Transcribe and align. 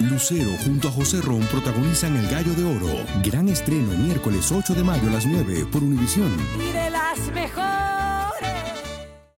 Lucero 0.00 0.50
junto 0.64 0.88
a 0.88 0.90
José 0.90 1.20
Ron 1.20 1.42
protagonizan 1.42 2.16
El 2.16 2.28
Gallo 2.28 2.52
de 2.54 2.64
Oro. 2.64 3.04
Gran 3.22 3.48
estreno 3.48 3.92
miércoles 3.92 4.50
8 4.50 4.74
de 4.74 4.82
mayo 4.82 5.08
a 5.08 5.12
las 5.12 5.24
9 5.24 5.66
por 5.70 5.84
Univisión. 5.84 6.36
Y 6.58 6.72
de 6.72 6.90
las 6.90 7.18
mejores. 7.32 8.50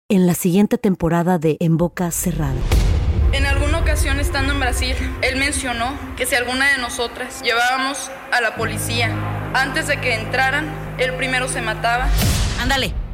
En 0.08 0.28
la 0.28 0.34
siguiente 0.34 0.78
temporada 0.78 1.40
de 1.40 1.58
En 1.60 1.76
Boca 1.76 2.10
Cerrada. 2.10 2.56
En 3.34 3.46
alguna 3.46 3.80
ocasión 3.80 4.22
estando 4.22 4.54
en 4.54 4.62
Brasil, 4.62 4.96
él 5.22 5.36
mencionó 5.38 5.92
que 6.16 6.26
si 6.26 6.36
alguna 6.36 6.72
de 6.72 6.78
nosotras 6.78 7.42
llevábamos 7.42 8.10
a 8.32 8.40
la 8.40 8.56
policía 8.56 9.14
antes 9.54 9.88
de 9.88 10.00
que 10.00 10.16
entraran, 10.16 10.74
él 10.98 11.16
primero 11.16 11.50
se 11.50 11.62
mataba. 11.62 12.08
Ándale, 12.62 12.94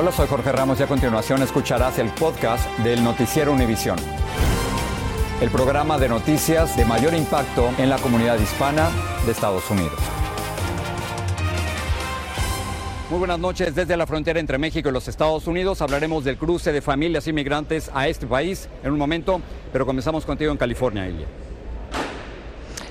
Hola, 0.00 0.12
soy 0.12 0.28
Jorge 0.28 0.50
Ramos 0.50 0.80
y 0.80 0.82
a 0.82 0.86
continuación 0.86 1.42
escucharás 1.42 1.98
el 1.98 2.08
podcast 2.08 2.66
del 2.78 3.04
Noticiero 3.04 3.52
Univisión. 3.52 3.98
El 5.42 5.50
programa 5.50 5.98
de 5.98 6.08
noticias 6.08 6.74
de 6.74 6.86
mayor 6.86 7.12
impacto 7.12 7.68
en 7.76 7.90
la 7.90 7.98
comunidad 7.98 8.40
hispana 8.40 8.88
de 9.26 9.32
Estados 9.32 9.70
Unidos. 9.70 9.98
Muy 13.10 13.18
buenas 13.18 13.38
noches 13.38 13.74
desde 13.74 13.94
la 13.94 14.06
frontera 14.06 14.40
entre 14.40 14.56
México 14.56 14.88
y 14.88 14.92
los 14.92 15.06
Estados 15.06 15.46
Unidos. 15.46 15.82
Hablaremos 15.82 16.24
del 16.24 16.38
cruce 16.38 16.72
de 16.72 16.80
familias 16.80 17.28
inmigrantes 17.28 17.90
a 17.92 18.08
este 18.08 18.26
país 18.26 18.70
en 18.82 18.92
un 18.92 18.98
momento, 18.98 19.42
pero 19.70 19.84
comenzamos 19.84 20.24
contigo 20.24 20.50
en 20.50 20.56
California, 20.56 21.06
Ilia. 21.06 21.26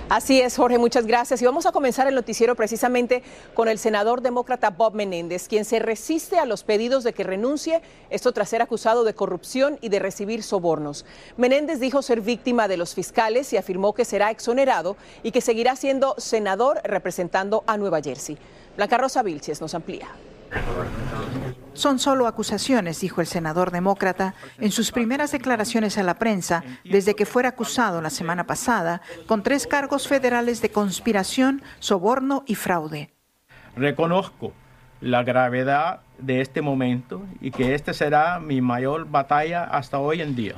Así 0.10 0.42
es, 0.42 0.58
Jorge, 0.58 0.80
muchas 0.80 1.06
gracias. 1.06 1.40
Y 1.40 1.46
vamos 1.46 1.68
a 1.68 1.72
comenzar 1.72 2.08
el 2.08 2.16
noticiero 2.16 2.56
precisamente 2.56 3.22
con 3.54 3.68
el 3.68 3.78
senador 3.78 4.22
demócrata 4.22 4.72
Bob 4.72 4.96
Menéndez, 4.96 5.48
quien 5.48 5.66
se 5.66 5.78
resiste 5.78 6.40
a 6.40 6.48
los 6.48 6.64
pedidos 6.64 7.04
de 7.04 7.14
que 7.14 7.24
renuncie, 7.24 7.84
esto 8.10 8.32
tras 8.32 8.50
ser 8.50 8.64
acusado 8.64 9.04
de 9.04 9.14
corrupción 9.14 9.78
y 9.82 9.90
de 9.90 10.00
recibir 10.00 10.42
sobornos. 10.42 11.06
Menéndez 11.38 11.80
dijo 11.80 12.02
ser 12.02 12.22
víctima 12.22 12.68
de 12.68 12.78
los 12.78 12.96
fiscales 12.96 13.54
y 13.54 13.58
afirmó 13.58 13.94
que 13.94 14.04
será 14.04 14.32
exonerado 14.32 14.98
y 15.22 15.30
que 15.30 15.42
seguirá 15.42 15.76
siendo 15.76 16.16
senador 16.18 16.82
representando 16.84 17.64
a 17.68 17.78
Nueva 17.78 18.02
Jersey. 18.02 18.36
Blanca 18.78 18.98
Rosa 18.98 19.22
Vilches 19.22 19.62
nos 19.62 19.76
amplía. 19.76 20.08
Son 21.74 21.98
solo 21.98 22.28
acusaciones, 22.28 23.00
dijo 23.00 23.22
el 23.22 23.28
senador 23.28 23.72
demócrata 23.72 24.34
en 24.58 24.72
sus 24.72 24.92
primeras 24.92 25.32
declaraciones 25.32 25.98
a 25.98 26.04
la 26.04 26.16
prensa 26.16 26.64
desde 26.84 27.16
que 27.16 27.26
fuera 27.26 27.50
acusado 27.50 28.02
la 28.02 28.10
semana 28.10 28.46
pasada 28.46 29.02
con 29.28 29.44
tres 29.44 29.66
cargos 29.66 30.08
federales 30.08 30.62
de 30.62 30.72
conspiración, 30.72 31.62
soborno 31.80 32.44
y 32.48 32.56
fraude. 32.56 33.12
Reconozco 33.76 34.52
la 35.00 35.24
gravedad 35.24 36.02
de 36.18 36.42
este 36.42 36.62
momento 36.62 37.26
y 37.40 37.52
que 37.52 37.74
esta 37.74 37.94
será 37.94 38.40
mi 38.40 38.60
mayor 38.60 39.10
batalla 39.10 39.64
hasta 39.64 40.00
hoy 40.00 40.22
en 40.22 40.36
día. 40.36 40.56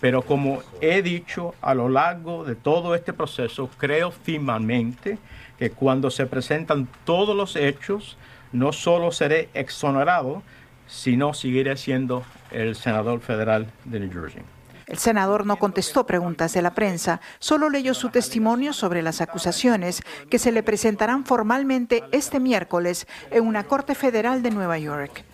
Pero 0.00 0.22
como 0.22 0.62
he 0.80 1.02
dicho 1.02 1.54
a 1.60 1.74
lo 1.74 1.88
largo 1.88 2.44
de 2.44 2.54
todo 2.54 2.94
este 2.94 3.12
proceso, 3.12 3.68
creo 3.78 4.10
firmemente 4.10 5.18
que 5.58 5.70
cuando 5.70 6.10
se 6.10 6.26
presentan 6.26 6.88
todos 7.04 7.36
los 7.36 7.56
hechos, 7.56 8.16
no 8.52 8.72
solo 8.72 9.12
seré 9.12 9.48
exonerado, 9.54 10.42
sino 10.86 11.34
seguiré 11.34 11.76
siendo 11.76 12.24
el 12.50 12.74
senador 12.74 13.20
federal 13.20 13.70
de 13.84 14.00
New 14.00 14.12
Jersey. 14.12 14.42
El 14.86 14.96
senador 14.96 15.44
no 15.44 15.56
contestó 15.56 16.06
preguntas 16.06 16.54
de 16.54 16.62
la 16.62 16.72
prensa, 16.72 17.20
solo 17.38 17.68
leyó 17.68 17.92
su 17.92 18.08
testimonio 18.08 18.72
sobre 18.72 19.02
las 19.02 19.20
acusaciones 19.20 20.02
que 20.30 20.38
se 20.38 20.50
le 20.50 20.62
presentarán 20.62 21.26
formalmente 21.26 22.04
este 22.10 22.40
miércoles 22.40 23.06
en 23.30 23.46
una 23.46 23.64
corte 23.64 23.94
federal 23.94 24.42
de 24.42 24.50
Nueva 24.50 24.78
York. 24.78 25.24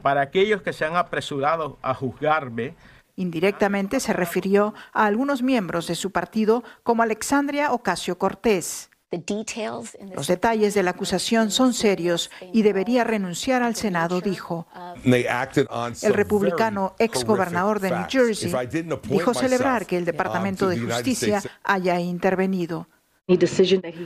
Para 0.00 0.20
aquellos 0.20 0.62
que 0.62 0.72
se 0.72 0.84
han 0.84 0.96
apresurado 0.96 1.76
a 1.82 1.92
juzgarme, 1.92 2.74
Indirectamente 3.16 4.00
se 4.00 4.14
refirió 4.14 4.72
a 4.94 5.04
algunos 5.04 5.42
miembros 5.42 5.86
de 5.86 5.94
su 5.94 6.10
partido 6.10 6.64
como 6.82 7.02
Alexandria 7.02 7.70
Ocasio 7.70 8.16
Cortés. 8.16 8.89
Los 10.14 10.28
detalles 10.28 10.74
de 10.74 10.84
la 10.84 10.92
acusación 10.92 11.50
son 11.50 11.74
serios 11.74 12.30
y 12.52 12.62
debería 12.62 13.02
renunciar 13.02 13.62
al 13.62 13.74
Senado, 13.74 14.20
dijo. 14.20 14.68
El 15.04 16.14
republicano 16.14 16.94
ex 16.98 17.24
gobernador 17.24 17.80
de 17.80 17.90
New 17.90 18.06
Jersey 18.08 18.52
dijo 19.08 19.34
celebrar 19.34 19.86
que 19.86 19.96
el 19.96 20.04
Departamento 20.04 20.68
de 20.68 20.78
Justicia 20.78 21.42
haya 21.64 21.98
intervenido. 21.98 22.86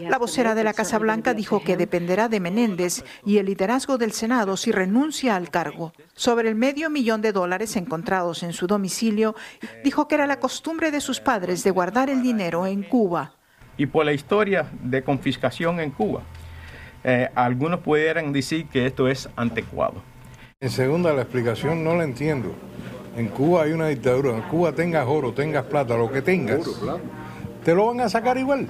La 0.09 0.19
vocera 0.19 0.55
de 0.55 0.65
la 0.65 0.75
Casa 0.75 0.99
Blanca 0.99 1.33
dijo 1.33 1.63
que 1.63 1.77
dependerá 1.77 2.29
de 2.29 2.41
Menéndez 2.41 3.05
y 3.25 3.39
el 3.39 3.47
liderazgo 3.47 3.97
del 3.99 4.13
Senado 4.13 4.57
si 4.57 4.71
renuncia 4.71 5.37
al 5.37 5.51
cargo. 5.51 5.93
Sobre 6.15 6.49
el 6.49 6.55
medio 6.55 6.91
millón 6.91 7.23
de 7.23 7.33
dólares 7.33 7.77
encontrados 7.77 8.43
en 8.43 8.53
su 8.53 8.67
domicilio, 8.67 9.35
dijo 9.83 10.09
que 10.09 10.15
era 10.15 10.27
la 10.27 10.41
costumbre 10.41 10.91
de 10.91 11.01
sus 11.01 11.21
padres 11.21 11.63
de 11.65 11.71
guardar 11.71 12.11
el 12.11 12.23
dinero 12.23 12.67
en 12.67 12.83
Cuba 12.83 13.34
y 13.77 13.87
por 13.87 14.05
la 14.05 14.13
historia 14.13 14.67
de 14.83 15.03
confiscación 15.03 15.81
en 15.81 15.91
Cuba. 15.91 16.23
Eh, 17.03 17.29
algunos 17.35 17.81
pudieran 17.81 18.33
decir 18.33 18.67
que 18.67 18.87
esto 18.87 19.09
es 19.09 19.29
anticuado. 19.37 19.95
En 20.61 20.71
segunda, 20.71 21.13
la 21.13 21.23
explicación 21.23 21.85
no 21.85 21.95
la 21.95 22.05
entiendo. 22.05 22.55
En 23.17 23.29
Cuba 23.29 23.65
hay 23.65 23.73
una 23.73 23.89
dictadura. 23.89 24.31
En 24.31 24.43
Cuba 24.43 24.73
tengas 24.73 25.07
oro, 25.07 25.33
tengas 25.33 25.65
plata, 25.65 25.97
lo 25.97 26.11
que 26.11 26.23
tengas, 26.23 26.61
te 27.65 27.75
lo 27.75 27.87
van 27.87 28.01
a 28.01 28.09
sacar 28.09 28.39
igual. 28.39 28.67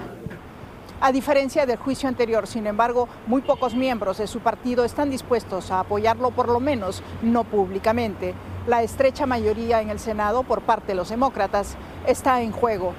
A 1.01 1.11
diferencia 1.11 1.65
del 1.65 1.77
juicio 1.77 2.09
anterior, 2.09 2.47
sin 2.47 2.67
embargo, 2.67 3.07
muy 3.27 3.41
pocos 3.41 3.75
miembros 3.75 4.17
de 4.17 4.27
su 4.27 4.39
partido 4.39 4.85
están 4.85 5.09
dispuestos 5.09 5.69
a 5.71 5.81
apoyarlo, 5.81 6.31
por 6.31 6.47
lo 6.47 6.59
menos 6.59 7.03
no 7.21 7.43
públicamente. 7.43 8.33
La 8.65 8.81
estrecha 8.81 9.25
mayoría 9.25 9.81
en 9.81 9.89
el 9.89 9.99
Senado 9.99 10.43
por 10.43 10.61
parte 10.61 10.87
de 10.87 10.95
los 10.95 11.09
demócratas 11.09 11.77
está 12.07 12.41
en 12.41 12.51
juego. 12.51 12.93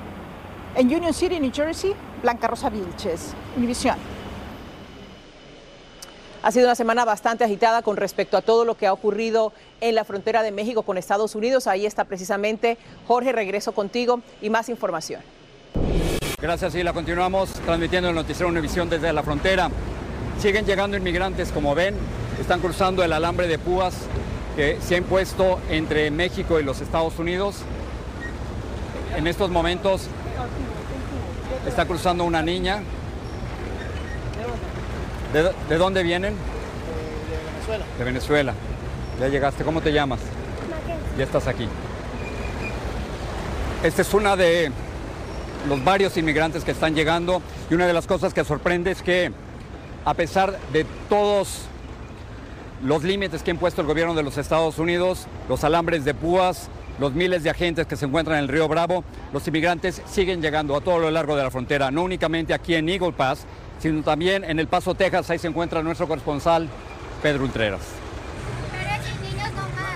En 0.77 0.95
Union 0.95 1.15
City, 1.15 1.41
New 1.41 1.51
Jersey, 1.55 1.95
Blanca 2.21 2.49
Rosa 2.49 2.69
Vilches, 2.69 3.33
Univision. 3.57 3.97
Ha 6.43 6.53
sido 6.53 6.67
una 6.67 6.75
semana 6.75 7.07
bastante 7.07 7.45
agitada 7.45 7.81
con 7.81 7.97
respecto 7.97 8.37
a 8.37 8.43
todo 8.43 8.67
lo 8.67 8.77
que 8.77 8.87
ha 8.87 8.93
ocurrido 8.93 9.55
en 9.81 9.95
la 9.95 10.05
frontera 10.05 10.43
de 10.43 10.53
México 10.53 10.83
con 10.83 10.99
Estados 10.99 11.35
Unidos. 11.35 11.67
Ahí 11.67 11.87
está 11.87 12.05
precisamente 12.05 12.77
Jorge, 13.09 13.33
regreso 13.33 13.73
contigo 13.73 14.21
y 14.43 14.51
más 14.51 14.69
información. 14.69 15.23
Gracias, 16.43 16.75
la 16.75 16.93
Continuamos 16.93 17.53
transmitiendo 17.65 18.11
el 18.11 18.15
noticiero 18.15 18.49
Univisión 18.49 18.91
desde 18.91 19.11
la 19.15 19.23
frontera. 19.23 19.71
Siguen 20.41 20.67
llegando 20.67 20.99
inmigrantes, 20.99 21.53
como 21.53 21.75
ven, 21.75 21.95
están 22.39 22.61
cruzando 22.61 23.03
el 23.03 23.15
alambre 23.15 23.49
de 23.49 23.59
púas 23.59 23.95
que 24.55 24.77
se 24.83 24.97
ha 24.97 24.99
impuesto 24.99 25.59
entre 25.71 26.11
México 26.11 26.61
y 26.61 26.65
los 26.65 26.83
Estados 26.83 27.19
Unidos. 27.19 27.57
En 29.17 29.27
estos 29.27 29.49
momentos 29.49 30.11
Está 31.67 31.85
cruzando 31.85 32.25
una 32.25 32.43
niña. 32.43 32.83
¿De, 35.69 35.77
dónde 35.77 36.03
vienen? 36.03 36.35
De, 36.35 37.53
Venezuela. 37.53 37.85
De 37.99 38.05
Venezuela. 38.05 38.55
Ya 39.21 39.29
llegaste. 39.29 39.65
¿Cómo 39.65 39.81
te 39.81 39.93
llamas? 39.93 40.21
Ya 41.19 41.25
estás 41.25 41.47
aquí. 41.47 41.69
Esta 43.83 44.03
es 44.03 44.15
una 44.15 44.37
de 44.37 44.71
los 45.69 45.85
varios 45.85 46.17
inmigrantes 46.17 46.65
que 46.65 46.71
están 46.71 46.95
llegando 46.95 47.43
y 47.71 47.75
una 47.75 47.87
de 47.87 47.93
las 47.93 48.07
cosas 48.07 48.33
que 48.33 48.45
sorprende 48.45 48.93
es 48.93 49.03
que 49.03 49.33
a 50.05 50.15
pesar 50.15 50.57
de 50.73 50.87
todos 51.09 51.63
los 52.83 53.03
límites 53.03 53.43
que 53.43 53.51
ha 53.51 53.55
impuesto 53.55 53.81
el 53.81 53.87
gobierno 53.87 54.15
de 54.15 54.23
los 54.23 54.39
Estados 54.39 54.79
Unidos, 54.79 55.27
los 55.49 55.65
alambres 55.65 56.05
de 56.05 56.15
púas, 56.15 56.69
los 56.99 57.13
miles 57.13 57.43
de 57.43 57.51
agentes 57.51 57.87
que 57.87 57.97
se 57.97 58.07
encuentran 58.07 58.39
en 58.39 58.45
el 58.45 58.49
río 58.49 58.69
Bravo, 58.69 59.05
los 59.33 59.47
inmigrantes 59.47 60.03
siguen 60.07 60.41
llegando 60.41 60.77
a 60.77 60.81
todo 60.81 60.99
lo 60.99 61.11
largo 61.11 61.37
de 61.37 61.43
la 61.43 61.51
frontera, 61.51 61.91
no 61.91 62.03
únicamente 62.03 62.55
aquí 62.55 62.75
en 62.75 62.89
Eagle 62.89 63.13
Pass, 63.13 63.47
sino 63.79 64.03
también 64.03 64.45
en 64.45 64.59
El 64.59 64.69
Paso, 64.69 64.95
Texas, 64.95 65.29
ahí 65.31 65.39
se 65.39 65.49
encuentra 65.49 65.83
nuestro 65.83 66.09
corresponsal 66.09 66.69
Pedro 67.23 67.45
Ultreras. 67.45 67.83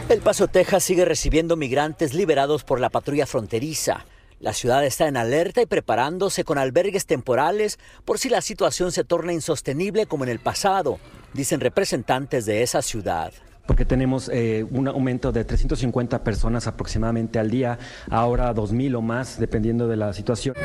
El 0.09 0.21
Paso, 0.21 0.49
Texas 0.49 0.83
sigue 0.83 1.05
recibiendo 1.05 1.57
migrantes 1.57 2.15
liberados 2.15 2.65
por 2.65 2.81
la 2.81 2.91
patrulla 2.91 3.27
fronteriza. 3.27 4.05
La 4.41 4.53
ciudad 4.53 4.85
está 4.85 5.07
en 5.07 5.17
alerta 5.17 5.63
y 5.63 5.67
preparándose 5.67 6.45
con 6.45 6.59
albergues 6.59 7.07
temporales 7.07 7.79
por 8.05 8.19
si 8.19 8.29
la 8.29 8.41
situación 8.41 8.91
se 8.91 9.05
torna 9.05 9.33
insostenible 9.33 10.07
como 10.07 10.25
en 10.25 10.31
el 10.31 10.41
pasado, 10.41 10.99
dicen 11.33 11.61
representantes 11.61 12.47
de 12.47 12.63
esa 12.63 12.83
ciudad 12.83 13.33
porque 13.71 13.85
tenemos 13.85 14.29
eh, 14.35 14.67
un 14.73 14.89
aumento 14.89 15.31
de 15.31 15.45
350 15.45 16.25
personas 16.25 16.67
aproximadamente 16.67 17.39
al 17.39 17.51
día, 17.51 17.79
ahora 18.11 18.53
2.000 18.53 18.97
o 18.97 19.01
más, 19.01 19.39
dependiendo 19.39 19.87
de 19.87 19.97
la 19.97 20.13
situación. 20.13 20.57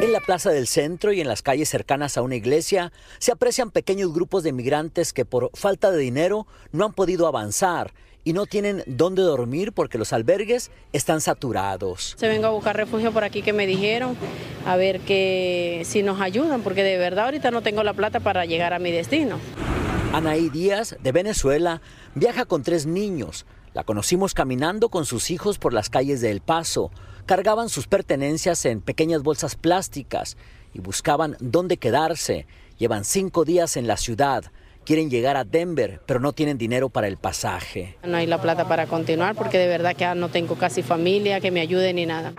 En 0.00 0.12
la 0.12 0.18
plaza 0.18 0.50
del 0.50 0.66
centro 0.66 1.12
y 1.12 1.20
en 1.20 1.28
las 1.28 1.42
calles 1.42 1.68
cercanas 1.68 2.16
a 2.16 2.22
una 2.22 2.34
iglesia 2.34 2.90
se 3.20 3.30
aprecian 3.30 3.70
pequeños 3.70 4.12
grupos 4.12 4.42
de 4.42 4.52
migrantes 4.52 5.12
que 5.12 5.24
por 5.24 5.50
falta 5.54 5.92
de 5.92 5.98
dinero 5.98 6.48
no 6.72 6.86
han 6.86 6.92
podido 6.92 7.28
avanzar 7.28 7.94
y 8.24 8.32
no 8.32 8.46
tienen 8.46 8.82
dónde 8.86 9.22
dormir 9.22 9.70
porque 9.72 9.96
los 9.96 10.12
albergues 10.12 10.72
están 10.92 11.20
saturados. 11.20 12.16
Se 12.18 12.26
vengo 12.26 12.48
a 12.48 12.50
buscar 12.50 12.76
refugio 12.76 13.12
por 13.12 13.22
aquí 13.22 13.42
que 13.42 13.52
me 13.52 13.68
dijeron, 13.68 14.16
a 14.66 14.74
ver 14.74 14.98
que 14.98 15.82
si 15.84 16.02
nos 16.02 16.20
ayudan, 16.20 16.62
porque 16.62 16.82
de 16.82 16.98
verdad 16.98 17.26
ahorita 17.26 17.52
no 17.52 17.62
tengo 17.62 17.84
la 17.84 17.92
plata 17.92 18.18
para 18.18 18.44
llegar 18.44 18.72
a 18.72 18.80
mi 18.80 18.90
destino. 18.90 19.38
Anaí 20.12 20.48
Díaz, 20.48 20.96
de 21.02 21.12
Venezuela, 21.12 21.82
viaja 22.14 22.46
con 22.46 22.62
tres 22.62 22.86
niños. 22.86 23.44
La 23.74 23.84
conocimos 23.84 24.32
caminando 24.32 24.88
con 24.88 25.04
sus 25.04 25.30
hijos 25.30 25.58
por 25.58 25.74
las 25.74 25.90
calles 25.90 26.22
de 26.22 26.30
El 26.30 26.40
Paso. 26.40 26.90
Cargaban 27.26 27.68
sus 27.68 27.86
pertenencias 27.86 28.64
en 28.64 28.80
pequeñas 28.80 29.22
bolsas 29.22 29.54
plásticas 29.54 30.38
y 30.72 30.80
buscaban 30.80 31.36
dónde 31.40 31.76
quedarse. 31.76 32.46
Llevan 32.78 33.04
cinco 33.04 33.44
días 33.44 33.76
en 33.76 33.86
la 33.86 33.98
ciudad. 33.98 34.44
Quieren 34.86 35.10
llegar 35.10 35.36
a 35.36 35.44
Denver, 35.44 36.00
pero 36.06 36.20
no 36.20 36.32
tienen 36.32 36.56
dinero 36.56 36.88
para 36.88 37.06
el 37.06 37.18
pasaje. 37.18 37.98
No 38.02 38.16
hay 38.16 38.26
la 38.26 38.40
plata 38.40 38.66
para 38.66 38.86
continuar 38.86 39.34
porque 39.34 39.58
de 39.58 39.68
verdad 39.68 39.94
que 39.94 40.06
no 40.14 40.30
tengo 40.30 40.54
casi 40.56 40.82
familia 40.82 41.40
que 41.40 41.50
me 41.50 41.60
ayude 41.60 41.92
ni 41.92 42.06
nada. 42.06 42.32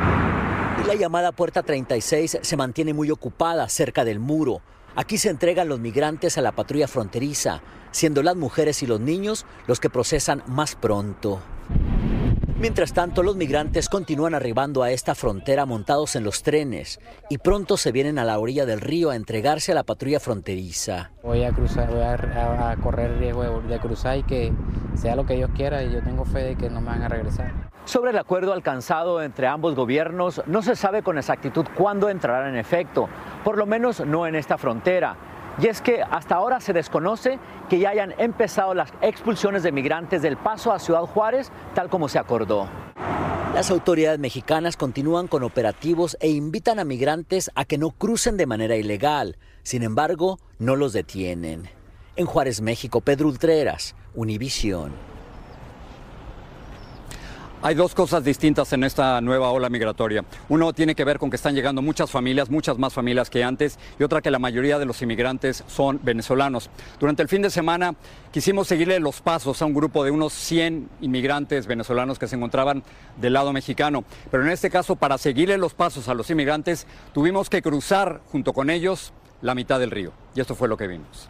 Y 0.83 0.87
la 0.87 0.95
llamada 0.95 1.31
Puerta 1.31 1.61
36 1.61 2.39
se 2.41 2.57
mantiene 2.57 2.93
muy 2.93 3.11
ocupada 3.11 3.69
cerca 3.69 4.03
del 4.03 4.19
muro. 4.19 4.61
Aquí 4.99 5.17
se 5.17 5.29
entregan 5.29 5.69
los 5.69 5.79
migrantes 5.79 6.37
a 6.37 6.41
la 6.41 6.51
patrulla 6.51 6.89
fronteriza, 6.89 7.61
siendo 7.91 8.21
las 8.21 8.35
mujeres 8.35 8.83
y 8.83 8.85
los 8.85 8.99
niños 8.99 9.45
los 9.65 9.79
que 9.79 9.89
procesan 9.89 10.43
más 10.45 10.75
pronto. 10.75 11.39
Mientras 12.59 12.91
tanto, 12.91 13.23
los 13.23 13.37
migrantes 13.37 13.87
continúan 13.87 14.35
arribando 14.35 14.83
a 14.83 14.91
esta 14.91 15.15
frontera 15.15 15.65
montados 15.65 16.17
en 16.17 16.25
los 16.25 16.43
trenes 16.43 16.99
y 17.29 17.37
pronto 17.37 17.77
se 17.77 17.93
vienen 17.93 18.19
a 18.19 18.25
la 18.25 18.37
orilla 18.37 18.65
del 18.65 18.81
río 18.81 19.11
a 19.11 19.15
entregarse 19.15 19.71
a 19.71 19.75
la 19.75 19.83
patrulla 19.83 20.19
fronteriza. 20.19 21.11
Voy 21.23 21.43
a 21.45 21.53
cruzar, 21.53 21.89
voy 21.89 22.01
a, 22.01 22.75
correr 22.83 23.11
el 23.11 23.19
riesgo 23.19 23.61
de, 23.61 23.79
cruzar 23.79 24.17
y 24.17 24.23
que 24.23 24.51
sea 24.95 25.15
lo 25.15 25.25
que 25.25 25.35
Dios 25.35 25.51
quiera 25.55 25.81
y 25.83 25.93
yo 25.93 26.03
tengo 26.03 26.25
fe 26.25 26.39
de 26.39 26.55
que 26.57 26.69
no 26.69 26.81
me 26.81 26.87
van 26.87 27.03
a 27.03 27.07
regresar. 27.07 27.69
Sobre 27.85 28.11
el 28.11 28.17
acuerdo 28.17 28.51
alcanzado 28.51 29.21
entre 29.23 29.47
ambos 29.47 29.73
gobiernos, 29.73 30.43
no 30.45 30.61
se 30.61 30.75
sabe 30.75 31.01
con 31.01 31.17
exactitud 31.17 31.65
cuándo 31.75 32.09
entrará 32.09 32.49
en 32.49 32.57
efecto, 32.57 33.07
por 33.45 33.57
lo 33.57 33.65
menos 33.67 34.05
no 34.05 34.27
en 34.27 34.35
esta 34.35 34.57
frontera. 34.57 35.15
Y 35.61 35.67
es 35.67 35.81
que 35.81 36.01
hasta 36.01 36.35
ahora 36.35 36.61
se 36.61 36.71
desconoce 36.71 37.37
que 37.69 37.79
ya 37.79 37.89
hayan 37.89 38.13
empezado 38.17 38.73
las 38.73 38.93
expulsiones 39.01 39.61
de 39.61 39.73
migrantes 39.73 40.21
del 40.21 40.37
paso 40.37 40.71
a 40.71 40.79
Ciudad 40.79 41.01
Juárez, 41.01 41.51
tal 41.75 41.89
como 41.89 42.07
se 42.07 42.17
acordó. 42.17 42.69
Las 43.53 43.69
autoridades 43.71 44.19
mexicanas 44.19 44.77
continúan 44.77 45.27
con 45.27 45.43
operativos 45.43 46.15
e 46.21 46.29
invitan 46.29 46.79
a 46.79 46.85
migrantes 46.85 47.51
a 47.55 47.65
que 47.65 47.77
no 47.77 47.89
crucen 47.91 48.37
de 48.37 48.45
manera 48.45 48.77
ilegal. 48.77 49.37
Sin 49.63 49.83
embargo, 49.83 50.39
no 50.59 50.77
los 50.77 50.93
detienen. 50.93 51.69
En 52.15 52.25
Juárez, 52.25 52.61
México, 52.61 53.01
Pedro 53.01 53.27
Ultreras, 53.27 53.95
Univisión. 54.13 55.08
Hay 57.61 57.75
dos 57.75 57.93
cosas 57.93 58.23
distintas 58.23 58.71
en 58.71 58.85
esta 58.85 59.19
nueva 59.19 59.51
ola 59.51 59.67
migratoria. 59.67 60.23
Uno 60.47 60.71
tiene 60.71 60.95
que 60.95 61.03
ver 61.03 61.19
con 61.19 61.29
que 61.29 61.35
están 61.35 61.55
llegando 61.55 61.81
muchas 61.81 62.09
familias, 62.09 62.49
muchas 62.49 62.77
más 62.77 62.93
familias 62.93 63.29
que 63.29 63.43
antes, 63.43 63.77
y 63.99 64.03
otra 64.03 64.21
que 64.21 64.31
la 64.31 64.39
mayoría 64.39 64.79
de 64.79 64.85
los 64.85 65.01
inmigrantes 65.01 65.65
son 65.67 65.99
venezolanos. 66.01 66.69
Durante 67.01 67.21
el 67.21 67.27
fin 67.27 67.41
de 67.41 67.49
semana 67.49 67.95
quisimos 68.31 68.69
seguirle 68.69 69.01
los 69.01 69.19
pasos 69.19 69.61
a 69.61 69.65
un 69.65 69.73
grupo 69.73 70.05
de 70.05 70.11
unos 70.11 70.31
100 70.31 70.89
inmigrantes 71.01 71.67
venezolanos 71.67 72.17
que 72.17 72.29
se 72.29 72.37
encontraban 72.37 72.81
del 73.17 73.33
lado 73.33 73.51
mexicano. 73.51 74.05
Pero 74.31 74.43
en 74.43 74.51
este 74.51 74.69
caso, 74.69 74.95
para 74.95 75.17
seguirle 75.17 75.57
los 75.57 75.73
pasos 75.73 76.07
a 76.07 76.13
los 76.13 76.29
inmigrantes, 76.29 76.87
tuvimos 77.13 77.49
que 77.49 77.61
cruzar 77.61 78.21
junto 78.31 78.53
con 78.53 78.69
ellos 78.69 79.11
la 79.41 79.53
mitad 79.53 79.81
del 79.81 79.91
río. 79.91 80.13
Y 80.33 80.39
esto 80.39 80.55
fue 80.55 80.69
lo 80.69 80.77
que 80.77 80.87
vimos. 80.87 81.27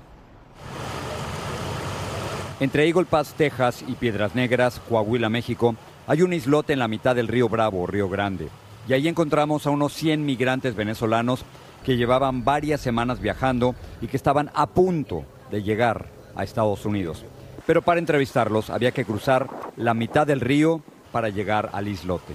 Entre 2.60 2.86
Eagle 2.86 3.06
Pass, 3.06 3.34
Texas 3.36 3.84
y 3.88 3.94
Piedras 3.94 4.36
Negras, 4.36 4.82
Coahuila, 4.90 5.30
México, 5.30 5.76
hay 6.10 6.24
un 6.24 6.34
islote 6.34 6.74
en 6.74 6.80
la 6.80 6.88
mitad 6.88 7.16
del 7.16 7.28
río 7.28 7.48
Bravo, 7.50 7.86
Río 7.86 8.10
Grande, 8.10 8.50
y 8.88 8.94
ahí 8.94 9.08
encontramos 9.08 9.68
a 9.68 9.70
unos 9.70 9.94
100 9.94 10.26
migrantes 10.26 10.76
venezolanos 10.76 11.46
que 11.86 11.98
llevaban 11.98 12.44
varias 12.44 12.82
semanas 12.82 13.20
viajando 13.22 13.76
y 14.02 14.08
que 14.08 14.18
estaban 14.18 14.50
a 14.56 14.66
punto 14.66 15.24
de 15.52 15.62
llegar 15.62 16.08
a 16.36 16.44
Estados 16.44 16.84
Unidos. 16.88 17.26
Pero 17.68 17.84
para 17.84 18.00
entrevistarlos 18.00 18.72
había 18.72 18.90
que 18.90 19.06
cruzar 19.06 19.50
la 19.78 19.94
mitad 19.94 20.26
del 20.26 20.42
río 20.42 20.82
para 21.12 21.30
llegar 21.30 21.70
al 21.74 21.88
islote. 21.88 22.34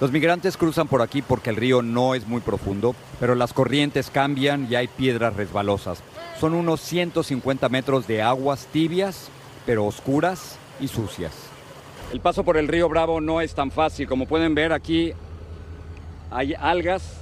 Los 0.00 0.10
migrantes 0.10 0.56
cruzan 0.56 0.88
por 0.88 1.02
aquí 1.02 1.22
porque 1.22 1.50
el 1.50 1.56
río 1.56 1.80
no 1.80 2.16
es 2.16 2.26
muy 2.26 2.40
profundo, 2.40 2.96
pero 3.20 3.36
las 3.36 3.52
corrientes 3.52 4.10
cambian 4.10 4.66
y 4.68 4.74
hay 4.74 4.88
piedras 4.88 5.36
resbalosas. 5.36 6.02
Son 6.40 6.54
unos 6.54 6.80
150 6.80 7.68
metros 7.68 8.08
de 8.08 8.20
aguas 8.20 8.66
tibias, 8.72 9.28
pero 9.64 9.86
oscuras 9.86 10.58
y 10.80 10.88
sucias. 10.88 11.50
El 12.12 12.20
paso 12.20 12.42
por 12.44 12.56
el 12.56 12.66
río 12.66 12.88
Bravo 12.88 13.20
no 13.20 13.40
es 13.40 13.54
tan 13.54 13.70
fácil. 13.70 14.08
Como 14.08 14.26
pueden 14.26 14.54
ver 14.54 14.72
aquí 14.72 15.12
hay 16.30 16.54
algas 16.54 17.18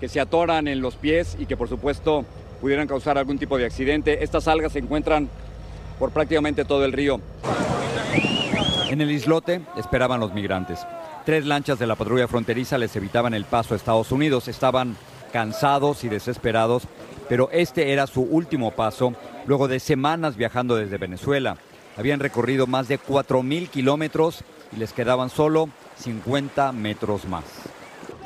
que 0.00 0.08
se 0.08 0.20
atoran 0.20 0.66
en 0.66 0.80
los 0.80 0.96
pies 0.96 1.36
y 1.38 1.46
que 1.46 1.56
por 1.56 1.68
supuesto 1.68 2.24
pudieran 2.60 2.88
causar 2.88 3.18
algún 3.18 3.38
tipo 3.38 3.56
de 3.56 3.66
accidente. 3.66 4.24
Estas 4.24 4.48
algas 4.48 4.72
se 4.72 4.80
encuentran 4.80 5.28
por 5.98 6.10
prácticamente 6.10 6.64
todo 6.64 6.84
el 6.84 6.92
río. 6.92 7.20
En 8.90 9.00
el 9.00 9.10
islote 9.10 9.60
esperaban 9.76 10.18
los 10.18 10.34
migrantes. 10.34 10.80
Tres 11.24 11.46
lanchas 11.46 11.78
de 11.78 11.86
la 11.86 11.94
patrulla 11.94 12.26
fronteriza 12.26 12.78
les 12.78 12.96
evitaban 12.96 13.34
el 13.34 13.44
paso 13.44 13.74
a 13.74 13.76
Estados 13.76 14.10
Unidos. 14.10 14.48
Estaban 14.48 14.96
cansados 15.32 16.02
y 16.02 16.08
desesperados, 16.08 16.84
pero 17.28 17.48
este 17.52 17.92
era 17.92 18.06
su 18.06 18.22
último 18.22 18.72
paso 18.72 19.14
luego 19.46 19.68
de 19.68 19.78
semanas 19.78 20.36
viajando 20.36 20.74
desde 20.74 20.98
Venezuela. 20.98 21.58
Habían 21.98 22.20
recorrido 22.20 22.68
más 22.68 22.86
de 22.86 22.96
4.000 23.00 23.68
kilómetros 23.70 24.44
y 24.72 24.76
les 24.76 24.92
quedaban 24.92 25.30
solo 25.30 25.68
50 25.96 26.70
metros 26.70 27.24
más. 27.24 27.42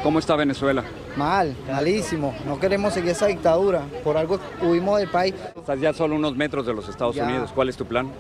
¿Cómo 0.03 0.19
está 0.19 0.37
Venezuela? 0.37 0.85
Mal, 1.17 1.57
malísimo. 1.67 2.35
No 2.47 2.61
queremos 2.61 2.93
seguir 2.93 3.13
esa 3.13 3.29
dictadura. 3.29 3.83
Por 4.05 4.19
algo 4.19 4.39
huimos 4.61 4.99
del 4.99 5.09
país. 5.09 5.35
Estás 5.57 5.81
ya 5.81 5.95
solo 5.95 6.17
unos 6.17 6.37
metros 6.37 6.67
de 6.67 6.75
los 6.75 6.87
Estados 6.87 7.17
Unidos. 7.17 7.51
¿Cuál 7.55 7.71
es 7.71 7.77
tu 7.79 7.87
plan? 7.87 8.13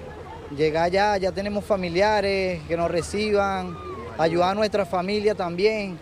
Llegar 0.56 0.84
allá, 0.84 1.18
ya 1.18 1.32
tenemos 1.32 1.64
familiares 1.66 2.62
que 2.66 2.74
nos 2.74 2.90
reciban, 2.90 3.76
ayudar 4.16 4.52
a 4.52 4.54
nuestra 4.54 4.86
familia 4.86 5.34
también, 5.34 5.98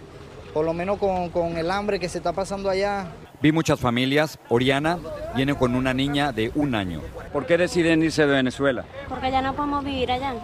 por 0.54 0.64
lo 0.64 0.72
menos 0.72 0.98
con, 0.98 1.28
con 1.30 1.56
el 1.56 1.70
hambre 1.72 1.98
que 1.98 2.08
se 2.08 2.18
está 2.18 2.32
pasando 2.32 2.70
allá. 2.70 3.10
Vi 3.42 3.52
muchas 3.52 3.80
familias. 3.80 4.38
Oriana 4.50 4.98
viene 5.34 5.54
con 5.54 5.74
una 5.74 5.94
niña 5.94 6.30
de 6.32 6.52
un 6.54 6.74
año. 6.74 7.00
¿Por 7.32 7.46
qué 7.46 7.56
deciden 7.56 8.02
irse 8.02 8.26
de 8.26 8.34
Venezuela? 8.34 8.84
Porque 9.08 9.30
ya 9.30 9.40
no 9.40 9.54
podemos 9.54 9.82
vivir 9.82 10.12
allá. 10.12 10.34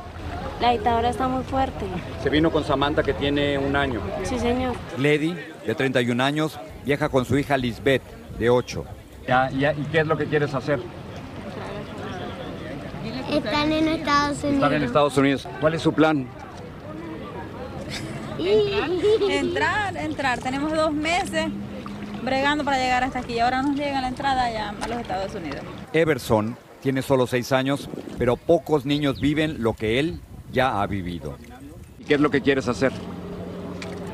La 0.61 0.70
dictadura 0.70 1.11
está 1.11 1.28
muy 1.28 1.44
fuerte. 1.44 1.85
Se 2.23 2.30
vino 2.30 2.50
con 2.50 2.64
Samantha 2.64 3.02
que 3.02 3.12
tiene 3.12 3.59
un 3.59 3.76
año. 3.76 4.00
Sí, 4.23 4.38
señor. 4.38 4.75
Lady, 4.97 5.37
de 5.66 5.75
31 5.75 6.25
años, 6.25 6.59
viaja 6.87 7.11
con 7.11 7.26
su 7.26 7.37
hija 7.37 7.59
Lisbeth, 7.59 8.02
de 8.38 8.49
8. 8.49 8.85
¿Y 9.50 9.85
qué 9.92 10.00
es 10.00 10.06
lo 10.06 10.16
que 10.16 10.25
quieres 10.25 10.54
hacer? 10.54 10.80
Están 13.30 13.73
en 13.73 13.88
Estados 13.88 14.38
Unidos. 14.38 14.54
Están 14.54 14.73
en 14.73 14.82
Estados 14.85 15.16
Unidos. 15.18 15.49
¿Cuál 15.61 15.75
es 15.75 15.82
su 15.82 15.92
plan? 15.92 16.26
Entrar, 19.28 19.97
entrar. 19.97 20.38
Tenemos 20.38 20.73
dos 20.73 20.92
meses 20.92 21.49
bregando 22.26 22.64
para 22.64 22.76
llegar 22.76 23.04
hasta 23.04 23.21
aquí. 23.21 23.38
Ahora 23.38 23.62
nos 23.62 23.76
llega 23.76 24.00
la 24.02 24.09
entrada 24.09 24.50
ya 24.50 24.75
a 24.78 24.88
los 24.88 24.99
Estados 24.99 25.35
Unidos. 25.35 25.61
Everson 25.95 26.56
tiene 26.83 27.00
solo 27.00 27.26
seis 27.26 27.52
años, 27.52 27.88
pero 28.18 28.37
pocos 28.37 28.85
niños 28.85 29.21
viven 29.21 29.62
lo 29.62 29.73
que 29.73 29.99
él 29.99 30.21
ya 30.52 30.83
ha 30.83 30.87
vivido. 30.87 31.37
¿Y 31.99 32.04
qué 32.04 32.14
es 32.14 32.21
lo 32.21 32.30
que 32.30 32.42
quieres 32.42 32.68
hacer? 32.68 32.92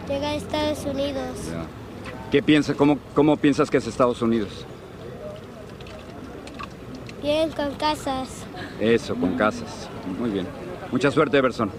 Llegar 0.06 0.34
a 0.34 0.34
Estados 0.36 0.84
Unidos. 0.84 1.36
¿Qué 2.30 2.42
piensas, 2.42 2.76
cómo, 2.76 2.98
cómo 3.14 3.36
piensas 3.36 3.70
que 3.70 3.78
es 3.78 3.86
Estados 3.86 4.22
Unidos? 4.22 4.66
Bien, 7.22 7.50
con 7.50 7.74
casas. 7.74 8.28
Eso, 8.78 9.14
con 9.14 9.36
casas. 9.36 9.88
Muy 10.18 10.30
bien. 10.30 10.46
Mucha 10.90 11.10
suerte, 11.10 11.38
Everson. 11.38 11.70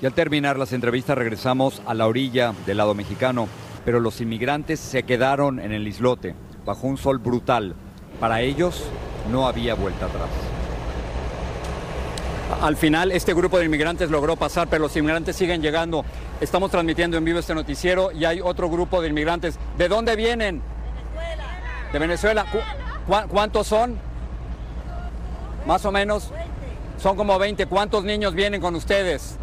Y 0.00 0.06
al 0.06 0.14
terminar 0.14 0.58
las 0.58 0.72
entrevistas 0.72 1.16
regresamos 1.16 1.82
a 1.86 1.94
la 1.94 2.06
orilla 2.06 2.54
del 2.66 2.78
lado 2.78 2.94
mexicano 2.94 3.48
pero 3.84 4.00
los 4.00 4.20
inmigrantes 4.20 4.80
se 4.80 5.02
quedaron 5.02 5.58
en 5.58 5.72
el 5.72 5.86
islote, 5.88 6.34
bajo 6.64 6.86
un 6.86 6.96
sol 6.96 7.18
brutal. 7.18 7.74
Para 8.20 8.40
ellos 8.40 8.84
no 9.30 9.46
había 9.46 9.74
vuelta 9.74 10.06
atrás. 10.06 10.30
Al 12.60 12.76
final 12.76 13.12
este 13.12 13.34
grupo 13.34 13.58
de 13.58 13.64
inmigrantes 13.64 14.10
logró 14.10 14.36
pasar, 14.36 14.68
pero 14.68 14.82
los 14.82 14.96
inmigrantes 14.96 15.34
siguen 15.34 15.62
llegando. 15.62 16.04
Estamos 16.40 16.70
transmitiendo 16.70 17.16
en 17.16 17.24
vivo 17.24 17.38
este 17.38 17.54
noticiero 17.54 18.12
y 18.12 18.24
hay 18.24 18.40
otro 18.40 18.68
grupo 18.68 19.00
de 19.00 19.08
inmigrantes. 19.08 19.58
¿De 19.78 19.88
dónde 19.88 20.16
vienen? 20.16 20.62
De 21.92 21.98
Venezuela. 21.98 22.46
¿Cuántos 23.28 23.66
son? 23.66 23.98
Más 25.66 25.84
o 25.84 25.92
menos. 25.92 26.30
Son 26.98 27.16
como 27.16 27.38
20. 27.38 27.66
¿Cuántos 27.66 28.04
niños 28.04 28.34
vienen 28.34 28.60
con 28.60 28.76
ustedes? 28.76 29.38